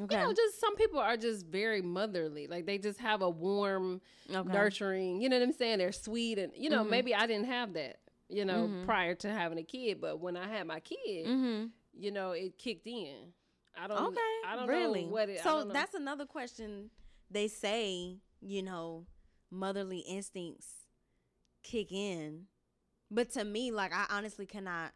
Okay. 0.01 0.15
you 0.15 0.23
know, 0.23 0.33
just 0.33 0.61
some 0.61 0.77
people 0.77 1.01
are 1.01 1.17
just 1.17 1.45
very 1.47 1.83
motherly. 1.83 2.47
Like 2.47 2.67
they 2.67 2.79
just 2.79 3.01
have 3.01 3.21
a 3.21 3.29
warm, 3.29 4.01
okay. 4.33 4.49
nurturing. 4.49 5.21
You 5.21 5.29
know 5.29 5.39
what 5.39 5.43
I'm 5.49 5.53
saying? 5.53 5.79
They're 5.79 5.93
sweet, 5.93 6.39
and 6.39 6.53
you 6.57 6.71
know 6.71 6.85
Mhm. 6.85 6.91
maybe 6.91 7.15
I 7.15 7.27
didn't 7.27 7.47
have 7.47 7.73
that. 7.75 7.99
You 8.29 8.45
know, 8.45 8.69
Mhm. 8.69 8.85
prior 8.85 9.15
to 9.17 9.29
having 9.31 9.59
a 9.59 9.63
kid, 9.65 10.01
but 10.01 10.21
when 10.21 10.37
I 10.37 10.47
had 10.47 10.67
my 10.67 10.81
kid, 10.81 11.27
Mm-hmm. 11.27 11.67
You 11.99 12.11
know, 12.11 12.33
it 12.33 12.59
kicked 12.59 12.87
in. 12.87 13.33
I 13.81 13.87
don't. 13.87 13.99
Okay. 13.99 14.21
I 14.47 14.57
don't 14.57 14.69
really? 14.69 15.05
know 15.05 15.13
what 15.13 15.29
it. 15.29 15.41
So 15.43 15.65
that's 15.65 15.95
another 15.95 16.27
question. 16.27 16.91
They 17.31 17.49
say, 17.49 18.19
you 18.41 18.63
know, 18.63 19.07
motherly 19.51 19.99
instincts 19.99 20.67
kick 21.63 21.93
in, 21.93 22.45
but 23.11 23.31
to 23.33 23.45
me, 23.45 23.71
like 23.71 23.93
I 23.93 24.07
honestly 24.11 24.47
cannot 24.47 24.93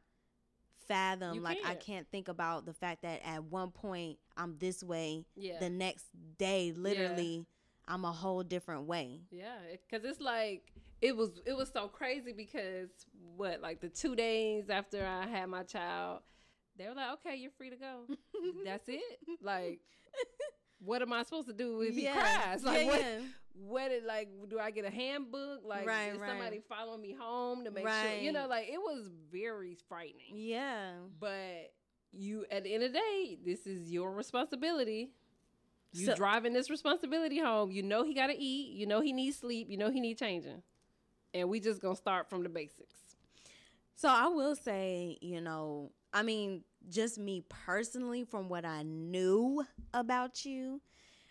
fathom. 0.89 1.35
You 1.35 1.41
like 1.41 1.59
I 1.65 1.75
can't. 1.75 2.07
think 2.11 2.29
about 2.29 2.67
the 2.67 2.73
fact 2.73 3.03
that 3.03 3.21
at 3.25 3.45
one 3.45 3.71
point 3.71 4.19
I'm 4.37 4.57
this 4.59 4.83
way, 4.83 5.27
yeah. 5.37 5.59
the 5.61 5.71
next 5.71 6.07
day, 6.39 6.73
literally, 6.77 7.47
I'm 7.87 8.05
a 8.05 8.13
whole 8.13 8.43
different 8.43 8.87
way. 8.87 9.21
Yeah, 9.31 9.57
because 9.89 10.05
it's 10.09 10.21
like 10.21 10.73
it 11.01 11.17
was 11.17 11.31
it 11.47 11.57
was 11.57 11.71
so 11.73 11.89
crazy 11.89 12.33
because 12.33 12.89
what 13.37 13.61
like 13.61 13.81
the 13.81 13.89
two 13.89 14.15
days 14.15 14.71
after 14.71 15.07
I 15.07 15.27
had 15.27 15.49
my 15.49 15.63
child, 15.63 16.21
they 16.77 16.87
were 16.89 16.95
like, 16.95 17.13
"Okay, 17.15 17.37
you're 17.37 17.51
free 17.53 17.71
to 17.71 17.77
go. 17.77 18.07
That's 18.65 18.89
it." 18.89 19.03
Like, 19.43 19.81
what 20.85 21.03
am 21.03 21.13
I 21.13 21.23
supposed 21.23 21.49
to 21.49 21.53
do 21.55 21.81
if 21.83 21.95
he 21.95 22.07
cries? 22.07 22.65
Like, 22.65 22.81
yeah, 22.81 22.87
what? 22.87 23.01
yeah. 23.01 23.19
What? 23.55 23.91
It, 23.93 24.05
like, 24.07 24.29
do 24.49 24.59
I 24.59 24.71
get 24.71 24.85
a 24.85 24.91
handbook? 24.91 25.61
Like, 25.65 25.87
Right, 25.87 26.13
is 26.15 26.19
right. 26.19 26.31
somebody 26.31 26.61
following 26.69 27.03
me 27.03 27.13
home 27.19 27.65
to 27.65 27.71
make 27.71 27.87
sure? 27.87 28.19
You 28.21 28.33
know, 28.33 28.47
like 28.49 28.69
it 28.69 28.79
was 28.79 29.09
very 29.31 29.77
frightening. 29.89 30.33
Yeah. 30.35 30.93
But 31.21 31.73
you, 32.13 32.47
at 32.51 32.65
the 32.65 32.75
end 32.75 32.83
of 32.83 32.93
the 32.93 32.99
day, 32.99 33.39
this 33.45 33.67
is 33.67 33.91
your 33.93 34.13
responsibility. 34.13 35.11
You 35.93 36.07
So- 36.07 36.15
driving 36.17 36.55
this 36.55 36.71
responsibility 36.71 37.39
home. 37.39 37.71
You 37.71 37.83
know 37.83 38.03
he 38.05 38.15
got 38.15 38.29
to 38.29 38.39
eat. 38.39 38.73
You 38.75 38.87
know 38.87 39.01
he 39.03 39.13
needs 39.13 39.37
sleep. 39.39 39.69
You 39.71 39.77
know 39.77 39.91
he 39.91 40.01
need 40.01 40.19
changing. 40.19 40.63
And 41.35 41.49
we 41.49 41.61
just 41.61 41.81
gonna 41.81 41.97
start 41.97 42.29
from 42.31 42.43
the 42.43 42.49
basics. 42.49 42.95
So 43.95 44.09
I 44.09 44.29
will 44.29 44.57
say, 44.57 45.19
you 45.21 45.41
know, 45.41 45.93
I 46.13 46.23
mean, 46.23 46.63
just 46.89 47.19
me 47.19 47.43
personally, 47.49 48.25
from 48.25 48.49
what 48.49 48.65
I 48.65 48.83
knew 48.83 49.65
about 49.95 50.45
you, 50.45 50.81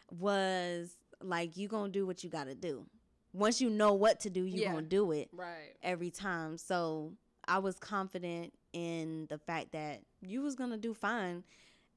was 0.10 0.98
like 1.22 1.58
you 1.58 1.68
gonna 1.68 1.92
do 1.92 2.06
what 2.06 2.24
you 2.24 2.30
gotta 2.30 2.56
do. 2.56 2.86
Once 3.34 3.62
you 3.62 3.70
know 3.70 3.94
what 3.94 4.20
to 4.22 4.30
do, 4.30 4.44
you 4.44 4.62
Yeah. 4.62 4.74
gonna 4.74 4.82
do 4.82 5.12
it 5.12 5.30
Right. 5.32 5.76
every 5.84 6.12
time. 6.12 6.58
So 6.58 7.14
I 7.48 7.60
was 7.60 7.78
confident 7.80 8.54
in 8.74 9.28
the 9.30 9.38
fact 9.38 9.72
that 9.74 10.02
you 10.22 10.42
was 10.42 10.56
gonna 10.56 10.78
do 10.78 10.94
fine. 10.94 11.44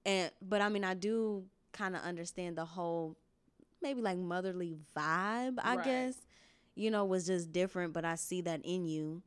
And 0.07 0.31
but 0.43 0.61
I 0.61 0.69
mean, 0.69 0.85
I 0.85 0.95
do 0.95 1.45
kind 1.73 1.97
of 1.97 2.03
understand 2.03 2.57
the 2.57 2.65
whole 2.65 3.17
maybe 3.83 4.01
like 4.03 4.19
motherly 4.19 4.77
vibe. 4.97 5.59
I 5.63 5.77
Right. 5.77 5.85
guess 5.85 6.15
you 6.75 6.91
know 6.91 7.05
was 7.05 7.27
just 7.27 7.53
different, 7.53 7.93
but 7.93 8.05
I 8.05 8.15
see 8.17 8.43
that 8.43 8.61
in 8.65 8.87
you. 8.87 9.23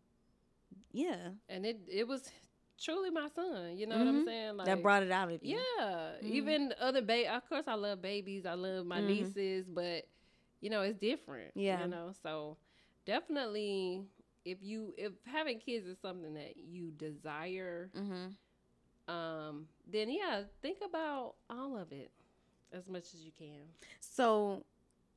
Yeah. 0.91 1.29
And 1.49 1.65
it 1.65 1.79
it 1.87 2.07
was 2.07 2.29
truly 2.79 3.09
my 3.09 3.27
son. 3.35 3.77
You 3.77 3.87
know 3.87 3.97
what 3.97 4.07
I'm 4.07 4.21
Mhm. 4.21 4.25
saying? 4.25 4.57
Like 4.57 4.65
that 4.67 4.81
brought 4.81 5.03
it 5.03 5.11
out 5.11 5.31
of 5.31 5.43
you. 5.43 5.57
Yeah. 5.77 6.15
Mhm. 6.21 6.23
Even 6.23 6.73
other 6.79 7.01
baby. 7.01 7.27
Of 7.27 7.47
course, 7.49 7.65
I 7.67 7.73
love 7.75 8.01
babies. 8.01 8.45
I 8.45 8.53
love 8.53 8.85
my 8.85 8.99
Mhm. 9.01 9.05
nieces, 9.07 9.67
but 9.67 10.07
you 10.61 10.69
know 10.69 10.81
it's 10.81 10.97
different. 10.99 11.51
Yeah. 11.55 11.83
You 11.83 11.89
know, 11.91 12.11
so 12.23 12.57
definitely. 13.05 14.05
If 14.45 14.59
you 14.63 14.93
if 14.97 15.11
having 15.25 15.59
kids 15.59 15.85
is 15.85 15.97
something 15.99 16.33
that 16.35 16.55
you 16.55 16.91
desire, 16.91 17.89
Mm-hmm. 17.93 19.13
um, 19.13 19.67
then 19.85 20.09
yeah, 20.09 20.43
think 20.61 20.77
about 20.81 21.35
all 21.49 21.77
of 21.77 21.91
it 21.91 22.11
as 22.71 22.87
much 22.87 23.13
as 23.13 23.21
you 23.25 23.31
can. 23.37 23.73
So, 23.99 24.63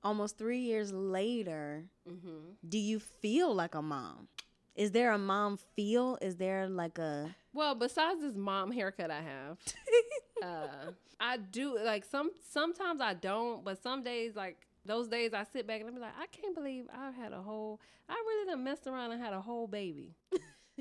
almost 0.02 0.36
three 0.38 0.58
years 0.60 0.92
later, 0.92 1.84
Mm-hmm. 2.08 2.54
do 2.68 2.78
you 2.78 2.98
feel 2.98 3.54
like 3.54 3.74
a 3.76 3.82
mom? 3.82 4.26
Is 4.74 4.90
there 4.92 5.12
a 5.12 5.18
mom 5.18 5.56
feel? 5.76 6.18
Is 6.20 6.36
there 6.36 6.68
like 6.68 6.98
a 6.98 7.34
Well, 7.52 7.74
besides 7.74 8.20
this 8.20 8.36
mom 8.36 8.70
haircut 8.70 9.10
I 9.10 9.20
have, 9.22 9.58
uh, 10.42 10.92
I 11.18 11.36
do 11.36 11.78
like 11.84 12.04
some. 12.04 12.30
Sometimes 12.50 13.00
I 13.00 13.14
don't, 13.14 13.64
but 13.64 13.82
some 13.82 14.02
days 14.02 14.36
like. 14.36 14.58
Those 14.86 15.08
days 15.08 15.34
I 15.34 15.44
sit 15.44 15.66
back 15.66 15.82
and 15.82 15.90
I'm 15.90 16.00
like, 16.00 16.14
I 16.18 16.24
can't 16.28 16.54
believe 16.54 16.86
I've 16.90 17.14
had 17.14 17.34
a 17.34 17.42
whole, 17.42 17.82
I 18.08 18.14
really 18.14 18.50
done 18.50 18.64
messed 18.64 18.86
around 18.86 19.12
and 19.12 19.22
had 19.22 19.34
a 19.34 19.40
whole 19.40 19.66
baby. 19.66 20.14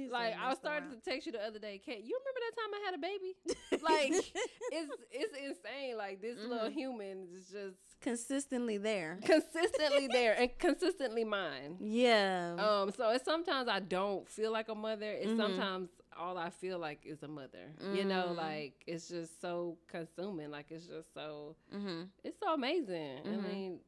Like 0.10 0.34
I 0.42 0.54
started 0.54 0.92
to 0.92 0.96
text 1.10 1.26
you 1.26 1.34
the 1.34 1.46
other 1.46 1.60
day, 1.60 1.78
Kate. 1.86 2.06
You 2.06 2.18
remember 2.18 2.40
that 2.40 2.56
time 2.62 2.74
I 2.74 2.86
had 2.86 2.96
a 2.96 2.98
baby? 2.98 3.36
Like 3.84 4.26
it's 4.72 4.94
it's 5.12 5.38
insane. 5.38 5.98
Like 5.98 6.22
this 6.22 6.38
little 6.40 6.70
Mhm. 6.70 6.74
human 6.74 7.28
is 7.36 7.50
just 7.50 7.76
consistently 8.00 8.78
there. 8.78 9.20
consistently 9.26 10.08
there 10.08 10.40
and 10.40 10.58
consistently 10.58 11.26
mine. 11.26 11.76
Yeah. 11.82 12.56
Um, 12.58 12.94
so 12.96 13.10
it's 13.10 13.26
sometimes 13.26 13.68
I 13.68 13.82
don't 13.82 14.26
feel 14.30 14.54
like 14.54 14.70
a 14.70 14.76
mother. 14.76 15.12
It's 15.12 15.34
Mhm. 15.34 15.38
sometimes 15.38 15.90
all 16.18 16.38
I 16.38 16.50
feel 16.50 16.80
like 16.80 17.06
is 17.06 17.24
a 17.24 17.28
mother. 17.28 17.74
You 17.94 18.04
know, 18.06 18.30
Mm. 18.32 18.36
like 18.38 18.84
it's 18.88 19.08
just 19.10 19.40
so 19.42 19.78
consuming. 19.88 20.52
Like 20.52 20.68
it's 20.70 20.86
just 20.86 21.14
so 21.14 21.56
mm-hmm. 21.74 22.04
it's 22.24 22.40
so 22.40 22.54
amazing. 22.54 23.24
Mhm. 23.26 23.34
I 23.34 23.48
mean, 23.48 23.80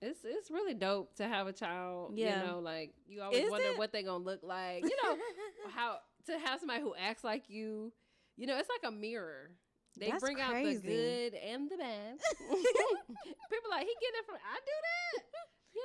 it's 0.00 0.20
it's 0.24 0.50
really 0.50 0.74
dope 0.74 1.14
to 1.16 1.26
have 1.28 1.46
a 1.46 1.52
child. 1.52 2.12
Yeah. 2.16 2.40
You 2.42 2.46
know, 2.52 2.58
like 2.60 2.94
you 3.08 3.22
always 3.22 3.44
Is 3.44 3.50
wonder 3.50 3.68
it? 3.68 3.78
what 3.78 3.92
they're 3.92 4.02
gonna 4.02 4.24
look 4.24 4.40
like. 4.42 4.84
You 4.84 4.96
know, 5.02 5.16
how 5.74 5.98
to 6.26 6.38
have 6.38 6.60
somebody 6.60 6.82
who 6.82 6.94
acts 6.94 7.24
like 7.24 7.48
you. 7.48 7.92
You 8.36 8.46
know, 8.46 8.58
it's 8.58 8.68
like 8.68 8.90
a 8.90 8.94
mirror. 8.94 9.50
They 9.98 10.10
That's 10.10 10.22
bring 10.22 10.38
out 10.40 10.52
the 10.52 10.74
good 10.74 11.34
and 11.34 11.70
the 11.70 11.76
bad. 11.78 12.18
People 12.38 13.70
like 13.70 13.86
he 13.86 13.94
getting 14.00 14.20
it 14.20 14.26
from. 14.26 14.36
I 14.36 14.58
do 14.60 14.72
that. 14.82 15.24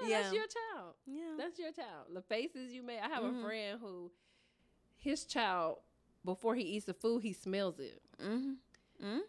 Yeah, 0.09 0.21
that's 0.21 0.33
your 0.33 0.43
child. 0.47 0.95
yeah. 1.05 1.35
That's 1.37 1.59
your 1.59 1.71
child. 1.71 2.07
The 2.13 2.21
faces 2.21 2.71
you 2.73 2.83
make. 2.83 2.99
I 3.01 3.07
have 3.07 3.23
Mhm. 3.23 3.39
a 3.39 3.43
friend 3.43 3.79
who, 3.81 4.11
his 5.01 5.25
child, 5.25 5.79
before 6.23 6.55
he 6.55 6.63
eats 6.63 6.85
the 6.85 6.93
food, 6.93 7.23
he 7.23 7.33
smells 7.33 7.79
it. 7.79 8.01
mm-hmm. 8.21 8.51
Mm-hmm. 9.05 9.19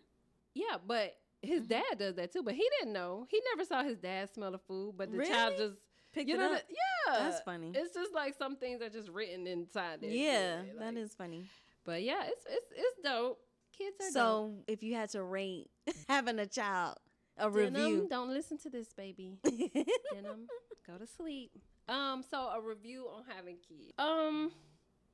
Yeah, 0.54 0.76
but 0.86 1.16
his 1.40 1.62
Mhm. 1.62 1.68
dad 1.68 1.98
does 1.98 2.14
that 2.16 2.30
too. 2.32 2.42
But 2.42 2.54
he 2.54 2.68
didn't 2.78 2.92
know. 2.92 3.26
He 3.30 3.40
never 3.50 3.64
saw 3.64 3.82
his 3.82 3.98
dad 3.98 4.28
smell 4.32 4.50
the 4.52 4.58
food. 4.58 4.94
But 4.96 5.10
the 5.10 5.24
child 5.26 5.54
just, 5.56 5.74
Picked 6.12 6.28
you 6.28 6.34
it 6.34 6.38
know, 6.38 6.46
up. 6.46 6.52
that- 6.52 6.66
yeah, 6.70 7.18
That's 7.30 7.40
funny. 7.40 7.72
It's 7.74 7.94
just 7.94 8.12
like 8.14 8.34
some 8.36 8.56
things 8.56 8.82
are 8.82 8.90
just 8.90 9.08
written 9.08 9.46
inside 9.46 10.02
there. 10.02 10.10
yeah, 10.10 10.56
right? 10.58 10.78
that 10.78 10.94
Like- 10.94 10.96
is 11.04 11.14
funny. 11.14 11.46
But 11.84 12.02
yeah, 12.02 12.24
it's 12.26 12.44
it's 12.48 12.70
it's 12.76 13.00
dope. 13.02 13.40
Kids 13.76 13.96
are 14.00 14.04
dope. 14.04 14.12
So, 14.12 14.54
if 14.68 14.82
you 14.82 14.94
had 14.94 15.08
to 15.10 15.22
rate 15.24 15.70
having 16.08 16.38
a 16.38 16.46
child, 16.46 16.98
a 17.38 17.50
Denim, 17.50 17.74
review. 17.74 18.06
don't 18.10 18.28
listen 18.28 18.58
to 18.58 18.70
this, 18.70 18.92
baby. 18.92 19.38
Denim, 19.42 20.46
go 20.86 20.98
to 20.98 21.06
sleep. 21.06 21.50
Um, 21.88 22.22
so 22.22 22.36
a 22.50 22.60
review 22.60 23.08
on 23.12 23.24
having 23.26 23.56
kids. 23.66 23.92
Um, 23.98 24.52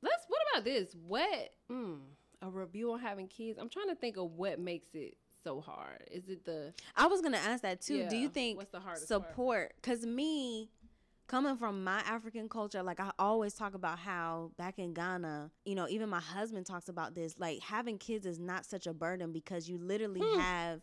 let's. 0.01 0.25
What 0.27 0.39
about 0.53 0.65
this? 0.65 0.95
What? 1.07 1.53
Mm, 1.71 1.99
a 2.41 2.49
review 2.49 2.93
on 2.93 2.99
having 2.99 3.27
kids. 3.27 3.57
I'm 3.59 3.69
trying 3.69 3.89
to 3.89 3.95
think 3.95 4.17
of 4.17 4.31
what 4.31 4.59
makes 4.59 4.89
it 4.93 5.17
so 5.43 5.61
hard. 5.61 6.03
Is 6.11 6.29
it 6.29 6.45
the 6.45 6.73
I 6.95 7.07
was 7.07 7.21
gonna 7.21 7.37
ask 7.37 7.61
that 7.63 7.81
too. 7.81 8.07
Do 8.09 8.17
you 8.17 8.29
think 8.29 8.57
what's 8.57 8.71
the 8.71 8.79
hardest 8.79 9.07
support? 9.07 9.73
Because 9.81 10.05
me, 10.05 10.69
coming 11.27 11.55
from 11.57 11.83
my 11.83 11.99
African 11.99 12.49
culture, 12.49 12.83
like 12.83 12.99
I 12.99 13.11
always 13.19 13.53
talk 13.53 13.73
about 13.73 13.99
how 13.99 14.51
back 14.57 14.79
in 14.79 14.93
Ghana, 14.93 15.51
you 15.65 15.75
know, 15.75 15.87
even 15.89 16.09
my 16.09 16.19
husband 16.19 16.65
talks 16.65 16.89
about 16.89 17.15
this. 17.15 17.35
Like 17.37 17.61
having 17.61 17.97
kids 17.97 18.25
is 18.25 18.39
not 18.39 18.65
such 18.65 18.87
a 18.87 18.93
burden 18.93 19.31
because 19.31 19.69
you 19.69 19.77
literally 19.77 20.21
Hmm. 20.33 20.39
have 20.39 20.81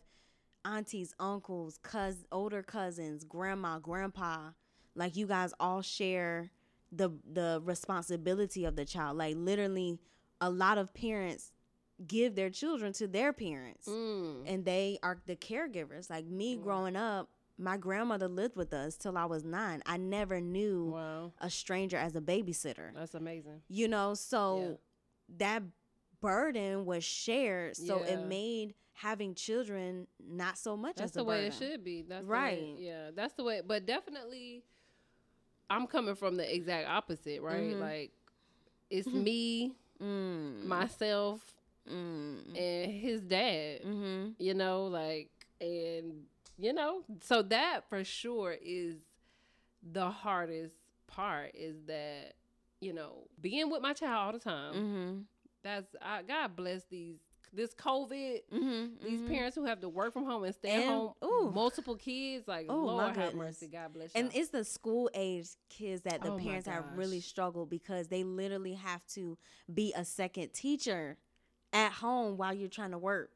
aunties, 0.65 1.13
uncles, 1.19 1.79
cous 1.81 2.25
older 2.31 2.61
cousins, 2.63 3.23
grandma, 3.23 3.79
grandpa. 3.79 4.49
Like 4.95 5.15
you 5.15 5.27
guys 5.27 5.53
all 5.59 5.81
share 5.81 6.49
the 6.91 7.09
the 7.31 7.61
responsibility 7.63 8.65
of 8.65 8.75
the 8.75 8.85
child. 8.85 9.17
Like 9.17 9.35
literally, 9.37 9.99
a 10.41 10.49
lot 10.49 10.77
of 10.77 10.93
parents 10.93 11.51
give 12.05 12.35
their 12.35 12.49
children 12.51 12.93
to 12.93 13.07
their 13.07 13.33
parents 13.33 13.87
Mm. 13.87 14.43
and 14.45 14.65
they 14.65 14.99
are 15.01 15.17
the 15.25 15.35
caregivers. 15.35 16.09
Like 16.09 16.25
me 16.25 16.55
Mm. 16.55 16.61
growing 16.63 16.95
up, 16.95 17.29
my 17.57 17.75
grandmother 17.75 18.27
lived 18.27 18.55
with 18.55 18.71
us 18.71 18.95
till 18.97 19.17
I 19.17 19.25
was 19.25 19.43
nine. 19.43 19.81
I 19.87 19.97
never 19.97 20.39
knew 20.39 20.91
Wow, 20.91 21.33
a 21.39 21.49
stranger 21.49 21.97
as 21.97 22.15
a 22.15 22.21
babysitter. 22.21 22.93
that's 22.93 23.15
amazing. 23.15 23.63
You 23.67 23.87
know, 23.87 24.13
so 24.13 24.77
that 25.37 25.63
burden 26.21 26.85
was 26.85 27.03
shared. 27.03 27.75
So 27.75 27.99
Yeah. 28.03 28.13
it 28.13 28.27
made 28.27 28.75
having 28.93 29.33
children 29.35 30.07
not 30.19 30.57
so 30.57 30.75
much 30.77 30.95
That's 30.97 31.11
as 31.11 31.15
a 31.17 31.19
the 31.19 31.23
way 31.23 31.47
it 31.47 31.53
should 31.53 31.83
be. 31.83 32.01
That's 32.03 32.25
the 32.25 32.31
Right. 32.31 32.61
way- 32.61 32.75
yeah, 32.79 33.11
that's 33.11 33.33
the 33.35 33.43
way. 33.43 33.61
But 33.61 33.85
definitely, 33.85 34.63
I'm 35.69 35.87
coming 35.87 36.15
from 36.15 36.35
the 36.35 36.53
exact 36.55 36.87
opposite, 36.87 37.41
right? 37.41 37.73
Mhm. 37.73 37.79
Like, 37.79 38.11
it's 38.89 39.07
me, 39.07 39.73
Mm. 40.01 40.65
myself, 40.65 41.41
mm. 41.89 42.57
and 42.57 42.91
his 42.91 43.21
dad. 43.21 43.81
Mm-hmm. 43.83 44.31
You 44.39 44.53
know, 44.53 44.85
like, 44.85 45.29
and 45.59 46.25
you 46.57 46.73
know, 46.73 47.03
so 47.21 47.41
that 47.43 47.89
for 47.89 48.03
sure 48.03 48.55
is 48.61 48.95
the 49.81 50.09
hardest 50.09 50.75
part. 51.07 51.51
Is 51.55 51.75
that 51.87 52.33
you 52.79 52.93
know 52.93 53.27
being 53.41 53.69
with 53.71 53.81
my 53.81 53.93
child 53.93 54.13
all 54.13 54.31
the 54.31 54.39
time. 54.39 54.73
Mm-hmm. 54.75 55.19
That's 55.63 55.95
I, 56.01 56.21
God 56.23 56.55
bless 56.55 56.83
these 56.85 57.17
this 57.53 57.73
COVID. 57.73 58.41
Mm-hmm, 58.53 59.05
These 59.05 59.19
mhm. 59.21 59.27
parents 59.27 59.55
who 59.55 59.65
have 59.65 59.79
to 59.81 59.89
work 59.89 60.13
from 60.13 60.25
home 60.25 60.43
and 60.43 60.53
stay 60.53 60.71
And- 60.71 60.83
at 60.83 60.89
home, 60.89 61.13
ooh. 61.23 61.51
multiple 61.51 61.95
kids, 61.95 62.47
like 62.47 62.65
Oh, 62.69 62.85
my 62.85 62.91
Lord 63.03 63.15
have 63.17 63.33
mercy, 63.35 63.67
God 63.67 63.93
bless. 63.93 64.11
And 64.13 64.31
y'all. 64.33 64.41
it's 64.41 64.49
the 64.51 64.63
school 64.63 65.09
age 65.13 65.47
kids 65.69 66.01
that 66.01 66.21
the 66.21 66.31
Oh 66.33 66.37
parents 66.37 66.67
have 66.67 66.85
really 66.95 67.19
struggled 67.21 67.69
because 67.69 68.07
they 68.07 68.23
literally 68.23 68.73
have 68.75 69.05
to 69.07 69.37
be 69.73 69.93
a 69.95 70.03
second 70.05 70.53
teacher 70.53 71.17
at 71.73 71.91
home 71.93 72.37
while 72.37 72.53
you're 72.53 72.69
trying 72.69 72.91
to 72.91 72.97
work. 72.97 73.31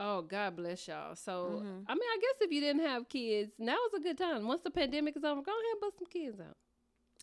Oh, 0.00 0.22
God 0.22 0.54
bless 0.54 0.86
y'all. 0.86 1.16
So, 1.16 1.60
Mhm. 1.60 1.84
I 1.88 1.94
mean, 1.94 2.08
I 2.08 2.18
guess 2.20 2.34
if 2.42 2.52
you 2.52 2.60
didn't 2.60 2.82
have 2.82 3.08
kids, 3.08 3.50
now 3.58 3.76
is 3.88 3.94
a 3.94 4.00
good 4.00 4.16
time. 4.16 4.46
Once 4.46 4.60
the 4.60 4.70
pandemic 4.70 5.16
is 5.16 5.24
over, 5.24 5.42
go 5.42 5.50
ahead 5.50 5.64
and 5.72 5.80
bust 5.80 5.98
some 5.98 6.06
kids 6.06 6.38
out. 6.40 6.56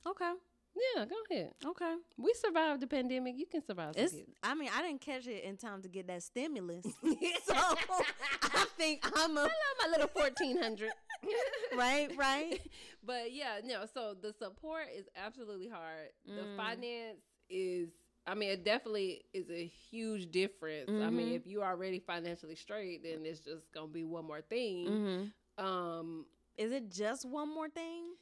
Okay. 0.05 0.33
Yeah, 0.75 1.05
go 1.05 1.15
ahead. 1.31 1.53
Okay. 1.65 1.95
We 2.17 2.33
survived 2.33 2.81
the 2.81 2.87
pandemic. 2.87 3.35
You 3.37 3.45
can 3.45 3.63
survive 3.65 3.93
It's. 3.95 4.13
I 4.43 4.55
mean, 4.55 4.69
I 4.75 4.81
didn't 4.81 5.01
catch 5.01 5.25
it 5.27 5.43
in 5.43 5.55
time 5.57 5.81
to 5.83 5.87
get 5.87 6.07
that 6.07 6.21
stimulus. 6.23 6.85
so 7.45 7.53
I 7.53 8.65
think 8.77 9.05
I'm 9.15 9.37
a 9.37 9.41
I 9.41 9.43
love 9.43 9.49
my 9.81 9.87
little 9.91 10.09
1400. 10.13 10.91
right, 11.77 12.09
right. 12.17 12.59
But 13.05 13.33
yeah, 13.33 13.59
no, 13.63 13.85
so 13.93 14.15
the 14.19 14.33
support 14.33 14.87
is 14.95 15.05
absolutely 15.15 15.67
hard. 15.69 16.09
The 16.25 16.41
Mm. 16.41 16.57
finance 16.57 17.19
is 17.49 17.89
I 18.27 18.33
mean, 18.33 18.49
it 18.49 18.65
definitely 18.65 19.23
is 19.35 19.51
a 19.51 19.65
huge 19.67 20.31
difference. 20.31 20.89
I 20.89 21.11
mean, 21.11 21.27
Mhm. 21.29 21.35
if 21.35 21.45
you're 21.45 21.63
already 21.63 21.99
financially 21.99 22.55
straight, 22.55 23.03
then 23.03 23.23
it's 23.23 23.39
just 23.39 23.71
gonna 23.71 23.87
be 23.87 24.03
one 24.03 24.25
more 24.25 24.41
thing. 24.41 24.87
Mm-hmm. 24.87 25.63
Um, 25.63 26.25
Is 26.57 26.71
it 26.71 26.89
just 26.89 27.23
one 27.25 27.53
more 27.53 27.69
thing? 27.69 28.15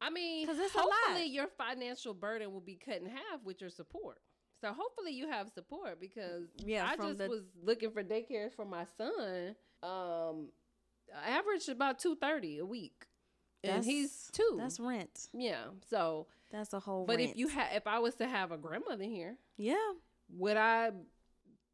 I 0.00 0.10
mean, 0.10 0.46
'Cause 0.46 0.58
it's 0.58 0.74
a 0.74 0.78
lot. 0.78 0.88
hopefully 0.92 1.26
your 1.26 1.46
financial 1.48 2.14
burden 2.14 2.52
will 2.52 2.60
be 2.60 2.76
cut 2.76 2.96
in 3.00 3.06
half 3.06 3.42
with 3.42 3.60
your 3.60 3.70
support. 3.70 4.20
So 4.60 4.72
hopefully 4.72 5.12
you 5.12 5.28
have 5.28 5.50
support 5.50 6.00
because 6.00 6.48
Yeah, 6.58 6.86
I 6.88 6.96
just 6.96 7.18
the- 7.18 7.28
was 7.28 7.44
looking 7.62 7.90
for 7.90 8.02
daycares 8.02 8.54
for 8.54 8.64
my 8.64 8.84
son. 8.84 9.56
Um, 9.82 10.52
average 11.12 11.68
about 11.68 11.98
two 11.98 12.16
thirty 12.16 12.58
a 12.58 12.64
week, 12.66 13.06
and 13.62 13.84
he's 13.84 14.30
two. 14.32 14.56
That's 14.58 14.80
rent. 14.80 15.28
yeah. 15.32 15.66
So, 15.86 16.26
That's 16.50 16.72
a 16.72 16.80
whole. 16.80 17.04
but 17.04 17.16
rent. 17.18 17.30
if 17.30 17.36
you 17.36 17.48
had, 17.48 17.76
if 17.76 17.86
I 17.86 17.98
was 17.98 18.14
to 18.16 18.26
have 18.26 18.52
a 18.52 18.56
grandmother 18.58 19.04
here, 19.04 19.36
yeah, 19.56 19.92
would 20.30 20.56
I 20.56 20.92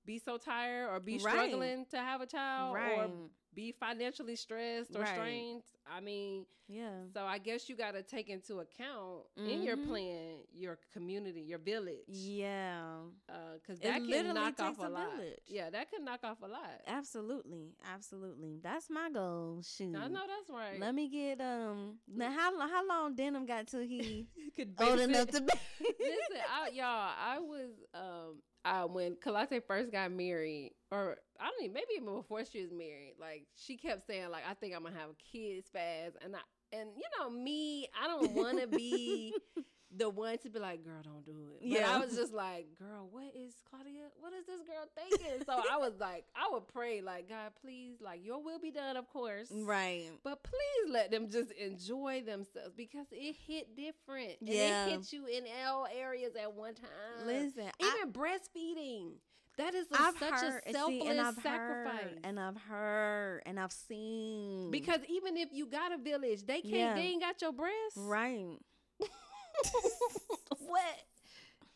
be 0.05 0.19
so 0.19 0.37
tired 0.39 0.89
or 0.91 0.99
be 0.99 1.19
Right. 1.19 1.33
struggling 1.33 1.87
to 1.87 1.99
have 1.99 2.21
a 2.21 2.27
child 2.27 2.75
right, 2.75 2.99
or 2.99 3.31
be 3.55 3.73
financially 3.73 4.37
stressed 4.37 4.95
or 4.95 5.01
Right. 5.01 5.09
strained? 5.11 5.63
I 5.87 6.01
mean, 6.01 6.47
yeah, 6.69 7.01
so 7.13 7.25
I 7.25 7.39
guess 7.39 7.69
you 7.69 7.75
got 7.75 7.93
to 7.93 8.03
take 8.03 8.29
into 8.29 8.61
account 8.61 9.25
in 9.37 9.63
your 9.65 9.77
Mhm. 9.77 9.89
plan 9.89 10.37
your 10.53 10.79
community, 10.93 11.41
your 11.41 11.59
village, 11.59 12.05
yeah. 12.07 13.01
because 13.27 13.81
It 13.81 13.85
that 13.85 13.97
can 14.03 14.07
literally 14.11 14.35
knock 14.35 14.61
off 14.61 14.79
a, 14.79 14.83
a 14.83 14.89
lot. 14.89 15.17
village. 15.17 15.39
Yeah, 15.49 15.71
that 15.71 15.91
could 15.91 16.03
knock 16.03 16.21
off 16.23 16.43
a 16.43 16.47
lot. 16.47 16.81
Absolutely, 16.87 17.75
absolutely. 17.85 18.61
That's 18.63 18.89
my 18.89 19.11
goal. 19.11 19.63
Shoot. 19.65 19.97
I 19.97 20.07
know 20.07 20.21
that's 20.29 20.49
right. 20.51 20.79
Let 20.79 20.95
me 20.95 21.09
get 21.09 21.41
um. 21.41 21.99
Now 22.07 22.31
how 22.31 22.57
how 22.69 22.87
long 22.87 23.15
Denim 23.17 23.47
got 23.47 23.67
till 23.67 23.81
he 23.83 24.29
could 24.57 24.75
old 24.79 25.01
enough 25.01 25.27
to 25.29 25.41
be? 25.41 25.53
Listen, 25.81 26.43
I, 26.53 26.69
y'all, 26.69 27.13
I 27.19 27.39
was 27.41 27.71
um, 27.95 28.43
I, 28.65 28.85
when 28.85 29.17
Kalate 29.17 29.63
first 29.67 29.91
got 29.91 30.13
married, 30.13 30.73
or 30.91 31.17
I 31.41 31.45
don't 31.45 31.63
even 31.63 31.75
maybe 31.75 31.87
even 31.97 32.15
before 32.15 32.45
she 32.45 32.63
was 32.63 32.73
married, 32.73 33.15
like 33.21 33.47
she 33.57 33.77
kept 33.77 34.07
saying 34.07 34.31
like 34.31 34.43
I 34.49 34.55
think 34.55 34.75
I'm 34.75 34.83
gonna 34.83 34.97
have 34.97 35.11
kids 35.33 35.69
fast, 35.73 36.17
and 36.25 36.35
I 36.37 36.41
and 36.77 36.91
you 36.97 37.03
know 37.19 37.31
me, 37.31 37.89
I 38.01 38.07
don't 38.07 38.33
want 38.33 38.61
to 38.61 38.67
be 38.69 39.35
the 39.97 40.09
one 40.09 40.39
to 40.39 40.49
be 40.51 40.61
like, 40.61 40.85
girl, 40.85 41.03
don't 41.03 41.25
do 41.25 41.33
it. 41.53 41.61
But 41.63 41.81
Yeah. 41.81 41.97
I 41.97 41.99
was 41.99 42.15
just 42.15 42.33
like, 42.33 42.67
girl, 42.79 43.09
what 43.11 43.33
is 43.35 43.55
Claudia? 43.69 44.03
What 44.21 44.33
is 44.33 44.47
this 44.47 44.61
girl 44.63 44.87
thinking? 44.95 45.45
so 45.45 45.53
I 45.53 45.79
was 45.79 45.95
like, 45.99 46.27
I 46.37 46.49
would 46.53 46.69
pray 46.69 47.01
like, 47.01 47.29
God, 47.29 47.51
please, 47.61 47.97
like 48.01 48.25
your 48.25 48.41
will 48.43 48.61
be 48.61 48.71
done, 48.71 48.97
of 48.97 49.09
course, 49.09 49.49
right. 49.51 50.11
but 50.23 50.45
please 50.45 50.93
let 50.93 51.11
them 51.11 51.29
just 51.29 51.51
enjoy 51.53 52.23
themselves 52.25 52.73
because 52.77 53.07
it 53.11 53.35
hit 53.47 53.75
different. 53.77 54.35
And 54.41 54.49
Yeah. 54.49 54.87
it 54.87 54.91
hit 54.93 55.13
you 55.13 55.27
in 55.27 55.45
all 55.67 55.89
areas 55.93 56.37
at 56.41 56.53
one 56.55 56.75
time. 56.75 57.27
Listen, 57.27 57.65
I, 57.83 57.97
Even 57.99 58.13
breastfeeding. 58.13 59.15
That 59.61 59.75
is 59.75 59.87
a, 59.93 59.97
I've 59.97 60.17
such 60.19 60.41
heard 60.41 60.63
a 60.67 60.69
see, 60.69 60.73
selfless 60.73 61.09
and 61.11 61.21
I've 61.21 61.35
sacrifice. 61.37 62.05
heard 62.05 62.19
and 62.25 62.41
I've 62.41 62.57
heard 62.57 63.43
and 63.47 63.61
I've 63.61 63.73
seen 63.73 64.71
because 64.71 65.01
even 65.09 65.37
if 65.37 65.51
you 65.53 65.67
got 65.67 65.93
a 65.93 65.99
village, 65.99 66.47
they 66.47 66.63
can't 66.63 66.73
Yeah. 66.73 66.95
they 66.95 67.03
ain't 67.03 67.23
got 67.23 67.41
your 67.43 67.53
breast. 67.53 67.97
right. 67.97 68.57
what? 70.59 70.83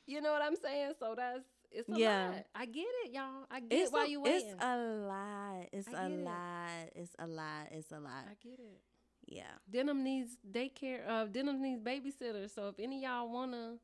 You 0.06 0.20
know 0.20 0.32
what 0.32 0.42
I'm 0.42 0.56
saying? 0.56 0.92
So 0.98 1.14
that's 1.16 1.44
it's 1.70 1.88
a 1.88 1.96
Yeah. 1.96 2.28
lot. 2.28 2.46
I 2.54 2.66
get 2.66 2.86
it, 3.04 3.12
y'all. 3.12 3.46
I 3.50 3.60
get 3.60 3.72
It's 3.78 3.90
it 3.90 3.92
while 3.92 4.06
a, 4.06 4.08
you 4.08 4.20
waiting. 4.22 4.50
It's 4.52 4.62
a 4.64 4.76
lot. 4.78 5.66
It's 5.72 5.88
a 5.88 6.06
it. 6.06 6.24
lot. 6.24 6.88
It's 6.94 7.14
a 7.18 7.26
lot. 7.26 7.68
It's 7.70 7.92
a 7.92 8.00
lot. 8.00 8.24
I 8.30 8.34
get 8.42 8.58
it. 8.60 8.80
Yeah. 9.26 9.42
Denim 9.70 10.04
needs 10.04 10.36
daycare. 10.50 11.08
Uh, 11.08 11.24
Denim 11.26 11.60
needs 11.60 11.80
babysitters. 11.82 12.54
So 12.54 12.68
if 12.68 12.76
any 12.78 13.04
of 13.04 13.10
y'all 13.10 13.28
wanna 13.32 13.76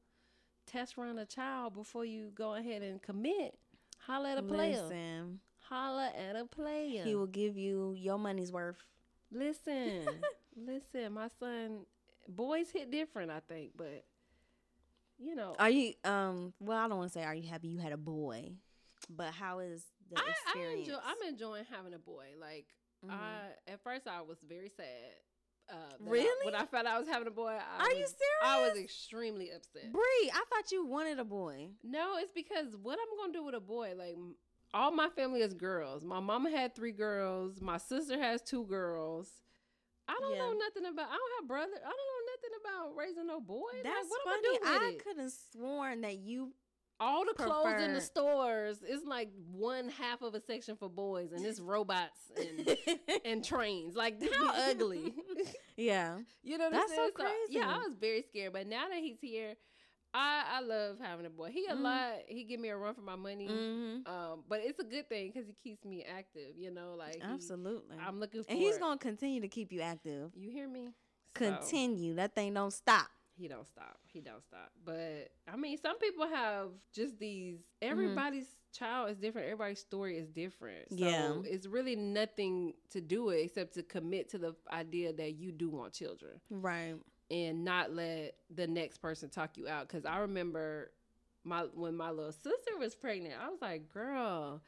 test 0.66 0.96
run 0.96 1.18
a 1.18 1.26
child 1.26 1.74
before 1.74 2.04
you 2.04 2.30
go 2.34 2.54
ahead 2.54 2.82
and 2.82 3.02
commit, 3.02 3.58
holla 4.06 4.32
at 4.32 4.38
a 4.38 4.42
player. 4.42 4.82
Listen, 4.82 5.40
Holla 5.68 6.10
at 6.16 6.34
a 6.36 6.44
player. 6.44 7.04
he 7.04 7.14
will 7.14 7.26
give 7.26 7.56
you 7.56 7.94
your 7.96 8.18
money's 8.18 8.50
worth. 8.52 8.76
listen, 9.30 10.02
listen. 10.56 11.12
My 11.12 11.28
son, 11.38 11.80
boys 12.28 12.70
hit 12.70 12.90
different, 12.90 13.30
I 13.30 13.40
think, 13.40 13.72
but 13.76 14.04
you 15.18 15.34
know, 15.34 15.54
Are 15.58 15.70
you 15.70 15.92
um? 16.04 16.52
Well, 16.60 16.78
I 16.78 16.88
don't 16.88 16.98
want 16.98 17.12
to 17.12 17.18
say 17.18 17.24
are 17.24 17.34
you 17.34 17.48
happy 17.48 17.68
you 17.68 17.78
had 17.78 17.92
a 17.92 17.96
boy, 17.98 18.52
but 19.08 19.32
how 19.32 19.58
is 19.60 19.84
the 20.10 20.18
I, 20.18 20.32
I 20.58 20.72
enjoy. 20.78 20.94
I'm 21.04 21.28
enjoying 21.28 21.64
having 21.70 21.94
a 21.94 21.98
boy. 21.98 22.26
Like 22.40 22.66
Mhm. 23.06 23.12
I, 23.12 23.48
at 23.72 23.80
first, 23.82 24.06
I 24.08 24.22
was 24.22 24.38
very 24.46 24.70
sad. 24.76 24.86
Uh, 25.70 25.74
that 25.90 26.06
I- 26.06 26.10
Really? 26.10 26.44
when 26.46 26.54
I 26.54 26.66
found 26.66 26.86
out 26.88 26.96
I 26.96 26.98
was 26.98 27.08
having 27.08 27.28
a 27.28 27.30
boy, 27.30 27.48
I 27.50 27.84
Are 27.84 27.88
was, 27.88 27.98
you 27.98 28.06
serious? 28.06 28.42
I 28.42 28.68
was 28.68 28.78
extremely 28.78 29.50
upset. 29.50 29.92
Bree, 29.92 30.30
I 30.32 30.44
thought 30.50 30.72
you 30.72 30.84
wanted 30.84 31.18
a 31.18 31.24
boy. 31.24 31.70
No, 31.84 32.16
it's 32.18 32.32
because 32.32 32.76
what 32.76 32.98
I'm 33.00 33.16
gonna 33.18 33.32
do 33.32 33.44
with 33.44 33.54
a 33.54 33.60
boy, 33.60 33.92
like 33.96 34.16
all 34.74 34.90
my 34.90 35.08
family 35.10 35.42
is 35.42 35.54
girls. 35.54 36.04
My 36.04 36.20
mama 36.20 36.50
had 36.50 36.74
three 36.74 36.92
girls. 36.92 37.60
My 37.60 37.76
sister 37.78 38.18
has 38.20 38.42
two 38.42 38.64
girls. 38.66 39.28
I 40.08 40.16
don't 40.20 40.36
know 40.38 40.52
nothing 40.52 40.86
about. 40.86 41.06
I 41.08 41.12
don't 41.16 41.32
have 41.40 41.46
brother. 41.48 41.72
I 41.76 41.88
don't 41.88 42.08
know 42.10 42.32
nothing 42.32 42.50
about 42.64 42.96
raising 42.96 43.26
no 43.28 43.40
boy. 43.40 43.68
Like, 43.74 43.84
That's 43.84 44.08
what 44.08 44.22
funny. 44.24 44.48
I'm 44.56 44.62
gonna 44.64 44.78
do 44.80 44.84
I 44.86 44.88
it? 44.90 45.04
could 45.04 45.18
have 45.18 45.32
sworn 45.52 46.00
that 46.00 46.18
you. 46.18 46.52
All 47.00 47.24
the 47.24 47.32
clothes 47.32 47.80
in 47.82 47.94
the 47.94 48.00
stores 48.00 48.82
is 48.82 49.02
like 49.06 49.30
one 49.50 49.88
half 49.88 50.20
of 50.22 50.34
a 50.34 50.40
section 50.40 50.76
for 50.76 50.88
boys, 50.90 51.32
and 51.32 51.44
it's 51.44 51.58
robots 51.58 52.30
and 52.36 52.76
and 53.24 53.42
trains. 53.44 53.96
Like 53.96 54.20
how 54.34 54.52
ugly. 54.70 55.14
yeah. 55.76 56.18
You 56.42 56.58
know 56.58 56.64
what 56.64 56.72
That's 56.74 56.94
so 56.94 57.10
saying? 57.18 57.30
yeah, 57.48 57.68
I 57.74 57.78
was 57.78 57.94
very 57.98 58.22
scared, 58.28 58.52
but 58.52 58.66
now 58.66 58.86
that 58.88 58.98
he's 58.98 59.16
here, 59.20 59.54
I 60.12 60.44
I 60.56 60.60
love 60.60 60.96
having 61.00 61.24
a 61.24 61.30
boy. 61.30 61.50
He 61.52 61.64
a 61.66 61.74
Mhm. 61.74 61.80
lot. 61.80 62.12
He 62.26 62.44
give 62.44 62.60
me 62.60 62.68
a 62.68 62.76
run 62.76 62.94
for 62.94 63.00
my 63.00 63.16
money. 63.16 63.48
Mm-hmm. 63.48 64.12
Um, 64.12 64.44
but 64.48 64.60
it's 64.62 64.78
a 64.78 64.84
good 64.84 65.08
thing 65.08 65.30
because 65.32 65.46
he 65.48 65.54
keeps 65.54 65.84
me 65.86 66.04
active. 66.04 66.56
You 66.58 66.70
know, 66.70 66.96
like 66.98 67.14
he- 67.16 67.22
Absolutely. 67.22 67.96
I'm 68.04 68.20
looking 68.20 68.42
for. 68.44 68.50
and 68.50 68.58
he's 68.58 68.76
it. 68.76 68.80
gonna 68.80 68.98
continue 68.98 69.40
to 69.40 69.48
keep 69.48 69.72
you 69.72 69.80
active. 69.80 70.32
You 70.36 70.50
hear 70.50 70.68
me? 70.68 70.90
So, 71.38 71.44
Continue. 71.46 72.16
That 72.16 72.34
thing 72.34 72.52
don't 72.54 72.72
stop. 72.72 73.06
He 73.40 73.48
don't 73.48 73.66
stop. 73.66 73.98
He 74.12 74.20
don't 74.20 74.42
stop. 74.44 74.70
But 74.84 75.30
I 75.52 75.56
mean, 75.56 75.78
some 75.78 75.98
people 75.98 76.26
have 76.28 76.68
just 76.94 77.18
these. 77.18 77.56
Mm-hmm. 77.58 77.90
Everybody's 77.90 78.46
child 78.72 79.10
is 79.10 79.16
different. 79.18 79.46
Everybody's 79.46 79.80
story 79.80 80.18
is 80.18 80.28
different. 80.28 80.90
So 80.90 80.96
Yeah. 80.96 81.32
it's 81.44 81.66
really 81.66 81.96
nothing 81.96 82.74
to 82.90 83.00
do 83.00 83.30
it 83.30 83.38
except 83.44 83.74
to 83.74 83.82
commit 83.82 84.28
to 84.30 84.38
the 84.38 84.54
idea 84.72 85.12
that 85.14 85.32
you 85.32 85.52
do 85.52 85.70
want 85.70 85.92
children. 85.92 86.40
Right. 86.50 86.94
and 87.30 87.64
not 87.64 87.92
let 87.94 88.34
the 88.52 88.66
next 88.66 88.98
person 88.98 89.28
talk 89.28 89.56
you 89.56 89.68
out. 89.68 89.86
Because 89.88 90.04
I 90.04 90.18
remember 90.18 90.90
my 91.42 91.62
when 91.74 91.96
my 91.96 92.10
little 92.10 92.32
sister 92.32 92.76
was 92.78 92.94
pregnant, 92.94 93.34
I 93.42 93.48
was 93.48 93.60
like, 93.62 93.88
"Girl, 93.92 94.60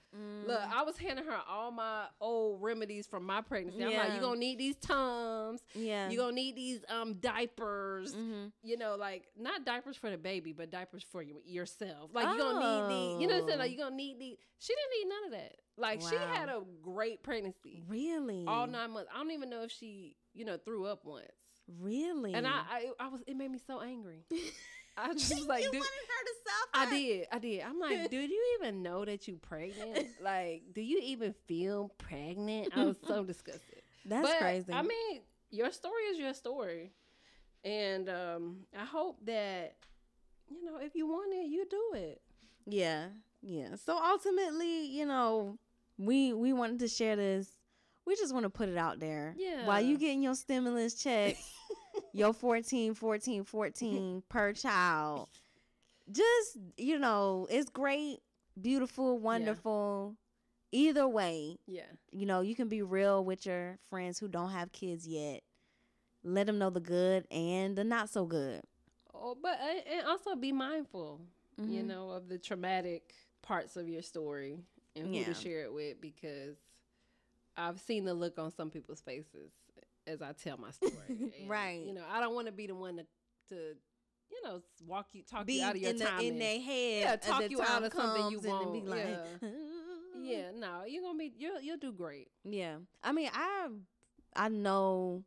look, 0.46 0.58
Mm. 0.60 0.72
I 0.72 0.82
was 0.82 0.96
handing 0.96 1.26
her 1.26 1.38
all 1.48 1.70
my 1.70 2.06
old 2.20 2.62
remedies 2.62 3.06
from 3.06 3.24
my 3.24 3.42
pregnancy. 3.42 3.82
I'm 3.84 3.90
like, 3.92 4.08
Yeah. 4.08 4.14
you 4.14 4.20
gonna 4.22 4.38
need 4.40 4.58
these 4.58 4.76
tums, 4.76 5.60
yeah. 5.74 6.08
you 6.08 6.16
gonna 6.18 6.32
need 6.32 6.56
these 6.56 6.84
um 6.88 7.14
diapers." 7.14 8.14
mm-hmm. 8.14 8.46
You 8.62 8.78
know, 8.78 8.96
like 8.98 9.24
not 9.38 9.64
diapers 9.66 9.96
for 9.96 10.10
the 10.10 10.16
baby, 10.16 10.52
but 10.52 10.70
diapers 10.70 11.02
for 11.02 11.20
you, 11.22 11.42
yourself. 11.44 12.10
Like 12.14 12.28
you 12.32 12.38
gonna 12.38 12.58
need 12.60 12.94
these. 12.94 13.20
You 13.22 13.28
know 13.28 13.34
what 13.34 13.42
I'm 13.42 13.48
saying? 13.48 13.58
Like 13.58 13.68
Oh. 13.68 13.72
you 13.72 13.78
gonna 13.78 13.96
need 13.96 14.18
these. 14.18 14.36
She 14.58 14.72
didn't 14.74 14.92
need 14.98 15.14
none 15.14 15.24
of 15.26 15.30
that. 15.32 15.56
Like 15.76 16.00
she 16.00 16.16
had 16.16 16.48
a 16.48 16.62
great 16.82 17.22
pregnancy, 17.22 17.82
Really. 17.88 18.44
all 18.46 18.66
nine 18.66 18.92
months. 18.92 19.10
I 19.14 19.18
don't 19.18 19.30
even 19.32 19.50
know 19.50 19.62
if 19.62 19.70
she, 19.72 20.16
you 20.32 20.44
know, 20.44 20.56
threw 20.56 20.86
up 20.86 21.04
once. 21.04 21.26
Really. 21.80 22.34
And 22.34 22.46
I, 22.46 22.62
I, 22.70 22.90
I 23.00 23.08
was, 23.08 23.22
it 23.26 23.36
made 23.36 23.50
me 23.50 23.58
so 23.66 23.80
angry. 23.80 24.24
I 24.96 25.12
just 25.14 25.34
was 25.34 25.46
like, 25.46 25.64
you 25.64 25.70
wanted 25.70 25.82
her 25.82 26.24
to 26.24 26.32
I 26.74 26.90
did, 26.90 27.26
I 27.30 27.38
did. 27.38 27.62
I'm 27.62 27.78
like, 27.78 28.10
dude, 28.10 28.30
you 28.30 28.56
even 28.58 28.82
know 28.82 29.04
that 29.04 29.28
you 29.28 29.36
pregnant? 29.36 30.08
like, 30.22 30.62
do 30.74 30.80
you 30.80 31.00
even 31.02 31.34
feel 31.46 31.90
pregnant? 31.98 32.68
I 32.74 32.84
was 32.84 32.96
so 33.06 33.24
disgusted. 33.24 33.82
That's 34.04 34.28
but, 34.28 34.38
crazy. 34.38 34.72
I 34.72 34.82
mean, 34.82 35.20
your 35.50 35.70
story 35.70 36.02
is 36.10 36.18
your 36.18 36.34
story, 36.34 36.90
and 37.64 38.08
um, 38.08 38.56
I 38.78 38.84
hope 38.84 39.18
that 39.26 39.76
you 40.50 40.64
know 40.64 40.78
if 40.78 40.94
you 40.94 41.06
want 41.06 41.32
it, 41.34 41.46
you 41.46 41.66
do 41.68 41.92
it. 41.94 42.20
Yeah, 42.66 43.08
yeah. 43.42 43.76
So 43.84 43.96
ultimately, 43.96 44.86
you 44.86 45.06
know, 45.06 45.58
we 45.98 46.32
we 46.32 46.52
wanted 46.52 46.80
to 46.80 46.88
share 46.88 47.16
this. 47.16 47.48
We 48.04 48.16
just 48.16 48.32
want 48.32 48.44
to 48.44 48.50
put 48.50 48.68
it 48.68 48.76
out 48.76 48.98
there. 48.98 49.34
Yeah. 49.38 49.66
While 49.66 49.82
you 49.82 49.96
getting 49.96 50.22
your 50.22 50.34
stimulus 50.34 50.94
checks, 50.94 51.48
your 52.12 52.32
14, 52.32 52.94
14, 52.94 53.44
14 53.44 54.22
per 54.28 54.52
child. 54.52 55.28
Just, 56.10 56.58
you 56.76 56.98
know, 56.98 57.46
it's 57.50 57.70
great, 57.70 58.18
beautiful, 58.60 59.18
wonderful. 59.18 60.16
Either 60.72 61.06
way, 61.06 61.58
Yeah. 61.66 61.84
you 62.10 62.26
know, 62.26 62.40
you 62.40 62.54
can 62.54 62.68
be 62.68 62.82
real 62.82 63.24
with 63.24 63.46
your 63.46 63.78
friends 63.90 64.18
who 64.18 64.28
don't 64.28 64.50
have 64.50 64.72
kids 64.72 65.06
yet. 65.06 65.42
Let 66.24 66.46
them 66.46 66.58
know 66.58 66.70
the 66.70 66.80
good 66.80 67.26
and 67.30 67.76
the 67.76 67.84
not 67.84 68.08
so 68.08 68.24
good. 68.24 68.62
Oh, 69.14 69.36
but 69.40 69.58
uh, 69.60 69.80
and 69.90 70.06
also 70.06 70.34
be 70.34 70.52
mindful, 70.52 71.20
you 71.58 71.82
Mhm. 71.82 71.86
know, 71.86 72.10
of 72.10 72.28
the 72.28 72.38
traumatic 72.38 73.14
parts 73.42 73.76
of 73.76 73.88
your 73.88 74.02
story 74.02 74.64
and 74.96 75.06
who 75.08 75.18
Yeah. 75.18 75.26
to 75.26 75.34
share 75.34 75.64
it 75.64 75.72
with 75.72 76.00
because 76.00 76.56
I've 77.56 77.80
seen 77.80 78.04
the 78.04 78.14
look 78.14 78.38
on 78.38 78.50
some 78.50 78.70
people's 78.70 79.00
faces 79.02 79.52
as 80.06 80.22
I 80.22 80.32
tell 80.32 80.56
my 80.58 80.70
story. 80.72 80.92
And, 81.08 81.32
Right. 81.48 81.82
You 81.84 81.94
know, 81.94 82.04
I 82.10 82.20
don't 82.20 82.34
want 82.34 82.46
to 82.46 82.52
be 82.52 82.66
the 82.66 82.74
one 82.74 82.96
to, 82.96 83.06
to 83.50 83.54
you 84.30 84.42
know, 84.44 84.62
walk 84.86 85.08
you, 85.12 85.22
talk 85.22 85.46
Be 85.46 85.54
you 85.60 85.64
out 85.64 85.74
of 85.76 85.80
your 85.82 85.90
in, 85.90 85.98
the, 85.98 86.04
time. 86.04 86.20
in 86.20 86.32
and- 86.32 86.40
their 86.40 86.60
head. 86.60 87.00
Yeah, 87.02 87.12
as 87.14 87.20
talk 87.20 87.50
you 87.50 87.60
out 87.60 87.66
time 87.68 87.84
of 87.84 87.92
something 87.92 88.30
you 88.32 88.40
comes 88.40 88.46
and 88.46 88.60
then 88.60 88.72
be 88.72 88.88
like, 88.88 89.06
yeah. 89.42 89.48
yeah, 90.22 90.50
no, 90.56 90.82
you're 90.86 91.02
gonna 91.02 91.18
be 91.18 91.32
you'll 91.38 91.60
you'll 91.60 91.76
do 91.78 91.92
great. 91.92 92.28
Yeah. 92.44 92.76
I 93.02 93.12
mean, 93.12 93.30
I 93.32 93.68
I 94.34 94.48
know 94.48 95.24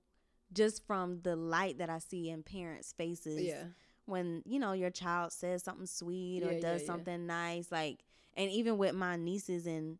just 0.53 0.85
from 0.87 1.21
the 1.21 1.35
light 1.35 1.77
that 1.79 1.89
I 1.89 1.99
see 1.99 2.29
in 2.29 2.41
parents' 2.43 2.93
faces 2.97 3.41
Yeah. 3.41 3.63
when, 4.05 4.41
you 4.45 4.57
know, 4.59 4.71
your 4.73 4.89
child 4.89 5.31
says 5.33 5.63
something 5.63 5.85
sweet 5.87 6.43
or 6.43 6.47
Yeah, 6.47 6.51
yeah, 6.53 6.59
does 6.61 6.81
yeah. 6.81 6.87
something 6.87 7.25
nice 7.27 7.71
like 7.71 7.99
and 8.37 8.49
even 8.51 8.77
with 8.77 8.95
my 8.95 9.15
nieces 9.17 9.67
in 9.67 9.97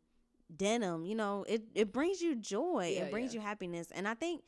denim, 0.55 1.05
you 1.05 1.15
know, 1.15 1.45
it 1.47 1.63
it 1.75 1.91
brings 1.93 2.21
you 2.21 2.35
joy. 2.35 2.93
Yeah, 2.95 3.03
it 3.03 3.11
brings 3.11 3.33
yeah. 3.33 3.41
you 3.41 3.45
happiness. 3.47 3.91
And 3.91 4.07
I 4.07 4.13
think 4.13 4.43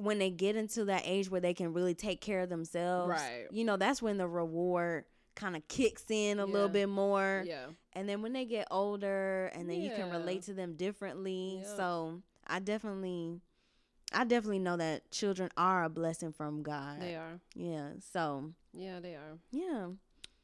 when 0.00 0.18
they 0.18 0.30
get 0.30 0.56
into 0.56 0.86
that 0.86 1.02
age 1.04 1.30
where 1.30 1.40
they 1.40 1.54
can 1.54 1.72
really 1.72 1.94
take 1.94 2.20
care 2.20 2.40
of 2.40 2.48
themselves, 2.48 3.10
Right. 3.10 3.46
you 3.50 3.64
know, 3.64 3.76
that's 3.76 4.00
when 4.02 4.16
the 4.18 4.26
reward 4.28 5.04
kind 5.36 5.56
of 5.56 5.66
kicks 5.68 6.04
in 6.10 6.38
a 6.38 6.44
little 6.46 6.68
bit 6.68 6.88
more. 6.88 7.42
Yeah. 7.46 7.66
And 7.92 8.08
then 8.08 8.20
when 8.22 8.32
they 8.32 8.44
get 8.44 8.68
older 8.70 9.46
and 9.54 9.68
then 9.70 9.80
you 9.80 9.90
can 9.90 10.10
relate 10.10 10.42
to 10.44 10.54
them 10.54 10.74
differently. 10.74 11.58
Yep. 11.62 11.76
So 11.76 12.22
I 12.46 12.58
definitely 12.58 13.40
I 14.12 14.24
definitely 14.24 14.58
know 14.58 14.76
that 14.76 15.08
children 15.12 15.50
are 15.56 15.84
a 15.84 15.88
blessing 15.88 16.32
from 16.32 16.62
God. 16.64 17.00
They 17.00 17.14
are. 17.14 17.40
Yeah. 17.54 17.90
So 18.12 18.52
Yeah, 18.72 18.98
they 19.00 19.14
are. 19.14 19.38
yeah. 19.52 19.88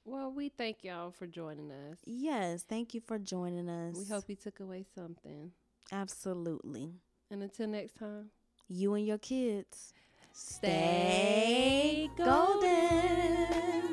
Well, 0.04 0.30
we 0.30 0.50
thank 0.50 0.84
y'all 0.84 1.10
for 1.10 1.26
joining 1.26 1.72
us. 1.72 1.98
Yes. 2.04 2.62
Thank 2.62 2.94
you 2.94 3.00
for 3.00 3.18
joining 3.18 3.68
us. 3.68 3.96
We 3.96 4.04
hope 4.04 4.24
you 4.28 4.36
took 4.36 4.60
away 4.60 4.84
something. 4.94 5.50
Absolutely. 5.90 6.92
And 7.30 7.42
until 7.42 7.66
next 7.66 7.96
time. 7.96 8.30
You 8.68 8.94
and 8.94 9.06
your 9.06 9.18
kids. 9.18 9.92
Stay 10.32 12.10
golden. 12.16 13.85